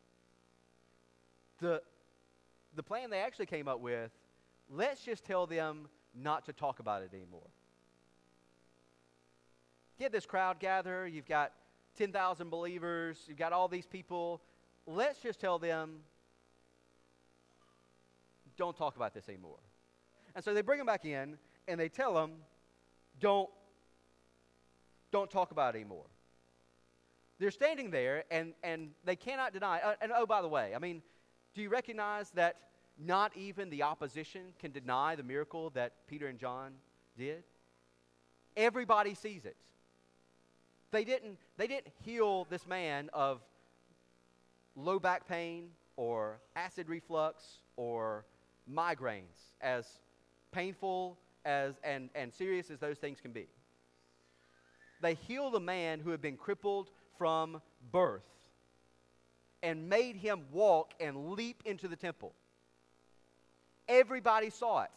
The 1.60 1.82
the 2.76 2.82
plan 2.82 3.10
they 3.10 3.18
actually 3.18 3.46
came 3.46 3.68
up 3.68 3.80
with, 3.80 4.10
let's 4.70 5.02
just 5.04 5.24
tell 5.24 5.46
them 5.46 5.88
not 6.14 6.46
to 6.46 6.52
talk 6.52 6.78
about 6.78 7.02
it 7.02 7.10
anymore. 7.12 7.48
Get 9.98 10.12
this 10.12 10.24
crowd 10.24 10.58
gather, 10.60 11.06
you've 11.06 11.26
got 11.28 11.52
10,000 11.98 12.48
believers, 12.48 13.18
you've 13.26 13.36
got 13.36 13.52
all 13.52 13.68
these 13.68 13.86
people. 13.86 14.40
Let's 14.86 15.20
just 15.20 15.40
tell 15.40 15.58
them 15.58 16.00
don't 18.56 18.76
talk 18.76 18.96
about 18.96 19.14
this 19.14 19.28
anymore. 19.28 19.58
And 20.34 20.44
so 20.44 20.54
they 20.54 20.62
bring 20.62 20.78
them 20.78 20.86
back 20.86 21.04
in 21.04 21.36
and 21.66 21.78
they 21.78 21.88
tell 21.88 22.14
them 22.14 22.32
don't 23.20 23.48
don't 25.10 25.30
talk 25.30 25.50
about 25.50 25.74
it 25.74 25.78
anymore. 25.78 26.04
They're 27.40 27.50
standing 27.50 27.90
there 27.90 28.24
and, 28.30 28.52
and 28.62 28.90
they 29.04 29.16
cannot 29.16 29.52
deny. 29.52 29.80
Uh, 29.80 29.94
and 30.00 30.12
oh, 30.14 30.24
by 30.24 30.40
the 30.40 30.48
way, 30.48 30.72
I 30.74 30.78
mean, 30.78 31.02
do 31.54 31.62
you 31.62 31.68
recognize 31.68 32.30
that 32.32 32.56
not 33.04 33.36
even 33.36 33.70
the 33.70 33.82
opposition 33.82 34.42
can 34.58 34.72
deny 34.72 35.16
the 35.16 35.22
miracle 35.22 35.70
that 35.70 35.92
Peter 36.06 36.26
and 36.26 36.38
John 36.38 36.72
did? 37.16 37.42
Everybody 38.56 39.14
sees 39.14 39.44
it. 39.44 39.56
They 40.90 41.04
didn't, 41.04 41.38
they 41.56 41.66
didn't 41.66 41.88
heal 42.04 42.46
this 42.50 42.66
man 42.66 43.10
of 43.12 43.40
low 44.76 44.98
back 44.98 45.28
pain 45.28 45.70
or 45.96 46.40
acid 46.56 46.88
reflux 46.88 47.58
or 47.76 48.24
migraines, 48.70 49.54
as 49.60 49.86
painful 50.52 51.18
as, 51.44 51.74
and, 51.84 52.10
and 52.14 52.32
serious 52.32 52.70
as 52.70 52.78
those 52.78 52.98
things 52.98 53.20
can 53.20 53.32
be 53.32 53.46
they 55.00 55.14
healed 55.14 55.54
a 55.54 55.60
man 55.60 56.00
who 56.00 56.10
had 56.10 56.20
been 56.20 56.36
crippled 56.36 56.90
from 57.18 57.60
birth 57.90 58.24
and 59.62 59.88
made 59.88 60.16
him 60.16 60.42
walk 60.52 60.94
and 61.00 61.32
leap 61.32 61.62
into 61.64 61.88
the 61.88 61.96
temple. 61.96 62.32
Everybody 63.90 64.48
saw 64.50 64.82
it. 64.82 64.90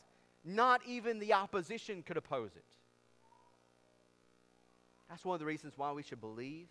Not 0.45 0.81
even 0.87 1.19
the 1.19 1.33
opposition 1.33 2.03
could 2.03 2.15
oppose 2.17 2.51
it. 2.55 2.63
That's 5.09 5.25
one 5.25 5.35
of 5.35 5.39
the 5.39 5.45
reasons 5.45 5.73
why 5.75 5.91
we 5.91 6.03
should 6.03 6.21
believe 6.21 6.67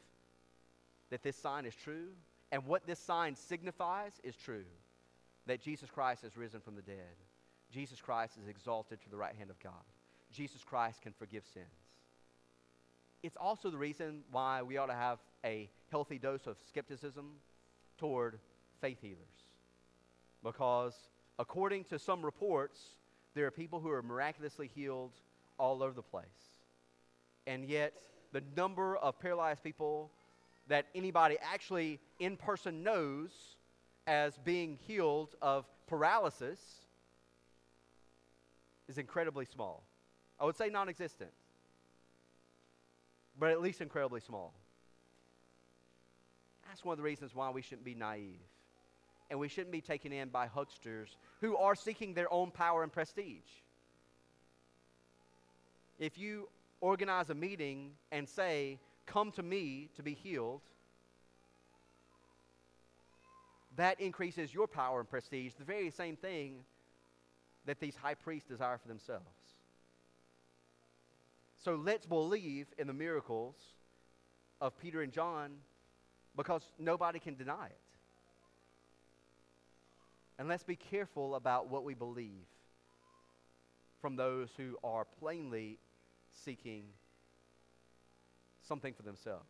that 1.11 1.22
this 1.22 1.37
sign 1.37 1.66
is 1.66 1.74
true. 1.74 2.08
And 2.50 2.66
what 2.66 2.87
this 2.87 2.98
sign 2.98 3.35
signifies 3.35 4.12
is 4.24 4.37
true 4.37 4.64
that 5.46 5.61
Jesus 5.61 5.90
Christ 5.90 6.22
has 6.22 6.37
risen 6.37 6.61
from 6.61 6.76
the 6.76 6.82
dead. 6.82 7.16
Jesus 7.70 8.00
Christ 8.00 8.38
is 8.40 8.48
exalted 8.48 9.00
to 9.02 9.11
the 9.11 9.16
right 9.16 9.35
hand 9.37 9.50
of 9.50 9.58
God. 9.61 9.72
Jesus 10.30 10.62
Christ 10.64 11.02
can 11.02 11.12
forgive 11.12 11.44
sins 11.52 11.66
it's 13.22 13.37
also 13.37 13.70
the 13.70 13.78
reason 13.78 14.22
why 14.30 14.62
we 14.62 14.76
ought 14.76 14.87
to 14.87 14.94
have 14.94 15.18
a 15.44 15.70
healthy 15.90 16.18
dose 16.18 16.46
of 16.46 16.56
skepticism 16.68 17.30
toward 17.98 18.38
faith 18.80 18.98
healers. 19.00 19.18
Because 20.42 20.94
according 21.38 21.85
to 21.85 21.99
some 21.99 22.25
reports, 22.25 22.79
there 23.35 23.47
are 23.47 23.51
people 23.51 23.81
who 23.81 23.90
are 23.90 24.03
miraculously 24.03 24.71
healed 24.75 25.12
all 25.59 25.83
over 25.83 25.95
the 25.95 26.03
place. 26.03 26.27
And 27.47 27.64
yet, 27.64 27.92
the 28.33 28.42
number 28.57 28.97
of 28.97 29.18
paralyzed 29.18 29.62
people 29.62 30.11
that 30.68 30.87
anybody 30.95 31.37
actually 31.42 31.99
in 32.18 32.37
person 32.37 32.83
knows 32.83 33.31
as 34.07 34.38
being 34.38 34.79
healed 34.87 35.35
of 35.42 35.64
paralysis 35.87 36.61
is 38.88 38.99
incredibly 38.99 39.45
small. 39.45 39.83
I 40.40 40.45
would 40.45 40.57
say 40.57 40.68
non 40.68 40.88
existent 40.88 41.31
but 43.38 43.51
at 43.51 43.61
least 43.61 43.81
incredibly 43.81 44.21
small. 44.21 44.55
That's 46.66 46.85
one 46.85 46.95
of 46.95 46.99
the 46.99 47.05
reasons 47.05 47.35
why 47.35 47.51
we 47.51 47.62
shouldn't 47.62 47.85
be 47.85 47.95
naive. 47.95 48.40
And 49.33 49.40
we 49.40 49.49
shouldn't 49.49 49.73
be 49.73 49.81
taken 49.81 50.12
in 50.12 50.29
by 50.29 50.47
hucksters 50.47 51.16
who 51.40 51.57
are 51.57 51.75
seeking 51.75 52.12
their 52.12 52.31
own 52.31 52.51
power 52.51 52.83
and 52.83 52.92
prestige. 52.92 53.49
If 55.99 56.18
you 56.18 56.51
organize 56.83 57.31
a 57.31 57.35
meeting 57.35 57.92
and 58.11 58.29
say, 58.29 58.79
Come 59.07 59.33
to 59.33 59.42
me 59.42 59.88
to 59.97 60.03
be 60.03 60.12
healed, 60.12 60.61
that 63.77 64.03
increases 64.03 64.53
your 64.53 64.66
power 64.66 65.01
and 65.01 65.09
prestige, 65.09 65.55
the 65.55 65.64
very 65.64 65.90
same 65.90 66.16
thing 66.16 66.64
that 67.64 67.81
these 67.81 67.97
high 67.97 68.14
priests 68.14 68.51
desire 68.51 68.77
for 68.77 68.88
themselves. 68.88 69.25
So 71.64 71.77
let's 71.77 72.05
believe 72.05 72.66
in 72.77 72.87
the 72.87 72.92
miracles 72.92 73.57
of 74.61 74.79
Peter 74.79 75.01
and 75.01 75.11
John 75.11 75.53
because 76.37 76.62
nobody 76.79 77.18
can 77.18 77.35
deny 77.35 77.68
it. 77.68 77.91
And 80.38 80.49
let's 80.49 80.64
be 80.64 80.77
careful 80.77 81.35
about 81.35 81.71
what 81.71 81.85
we 81.85 81.95
believe 81.95 82.47
from 84.01 84.16
those 84.16 84.49
who 84.57 84.77
are 84.83 85.05
plainly 85.05 85.79
seeking 86.45 86.85
something 88.67 88.94
for 88.94 89.02
themselves. 89.02 89.46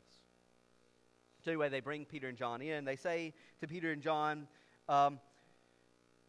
So, 1.44 1.50
anyway, 1.50 1.68
they 1.68 1.80
bring 1.80 2.04
Peter 2.04 2.28
and 2.28 2.36
John 2.38 2.62
in. 2.62 2.84
They 2.84 2.96
say 2.96 3.34
to 3.60 3.66
Peter 3.66 3.90
and 3.90 4.00
John, 4.00 4.46
um, 4.88 5.18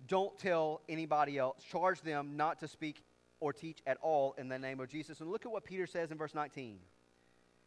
Don't 0.07 0.37
tell 0.39 0.81
anybody 0.89 1.37
else, 1.37 1.63
charge 1.63 2.01
them 2.01 2.35
not 2.35 2.59
to 2.61 2.67
speak 2.67 3.03
or 3.39 3.53
teach 3.53 3.79
at 3.85 3.97
all 4.01 4.33
in 4.37 4.47
the 4.47 4.57
name 4.57 4.79
of 4.79 4.89
Jesus. 4.89 5.19
And 5.19 5.29
look 5.29 5.45
at 5.45 5.51
what 5.51 5.65
Peter 5.65 5.85
says 5.85 6.11
in 6.11 6.17
verse 6.17 6.33
19. 6.33 6.79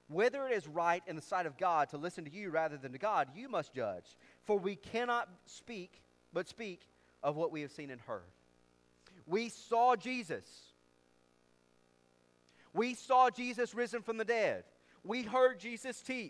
Whether 0.09 0.47
it 0.49 0.55
is 0.55 0.67
right 0.67 1.03
in 1.07 1.17
the 1.17 1.23
sight 1.23 1.47
of 1.47 1.59
God 1.59 1.91
to 1.91 1.99
listen 1.99 2.25
to 2.25 2.31
you 2.31 2.51
rather 2.51 2.77
than 2.77 2.93
to 2.93 2.99
God, 2.99 3.29
you 3.35 3.49
must 3.49 3.75
judge. 3.75 4.17
For 4.45 4.59
we 4.59 4.77
cannot 4.77 5.29
speak, 5.47 6.01
but 6.37 6.47
speak 6.47 6.83
of 7.23 7.35
what 7.35 7.51
we 7.51 7.63
have 7.63 7.71
seen 7.71 7.91
and 7.91 7.99
heard. 8.03 8.21
We 9.27 9.49
saw 9.49 9.97
Jesus. 9.97 10.45
We 12.75 12.93
saw 12.93 13.31
Jesus 13.31 13.75
risen 13.75 14.03
from 14.03 14.19
the 14.19 14.25
dead. 14.27 14.65
We 15.03 15.23
heard 15.23 15.59
Jesus 15.59 16.03
teach. 16.03 16.25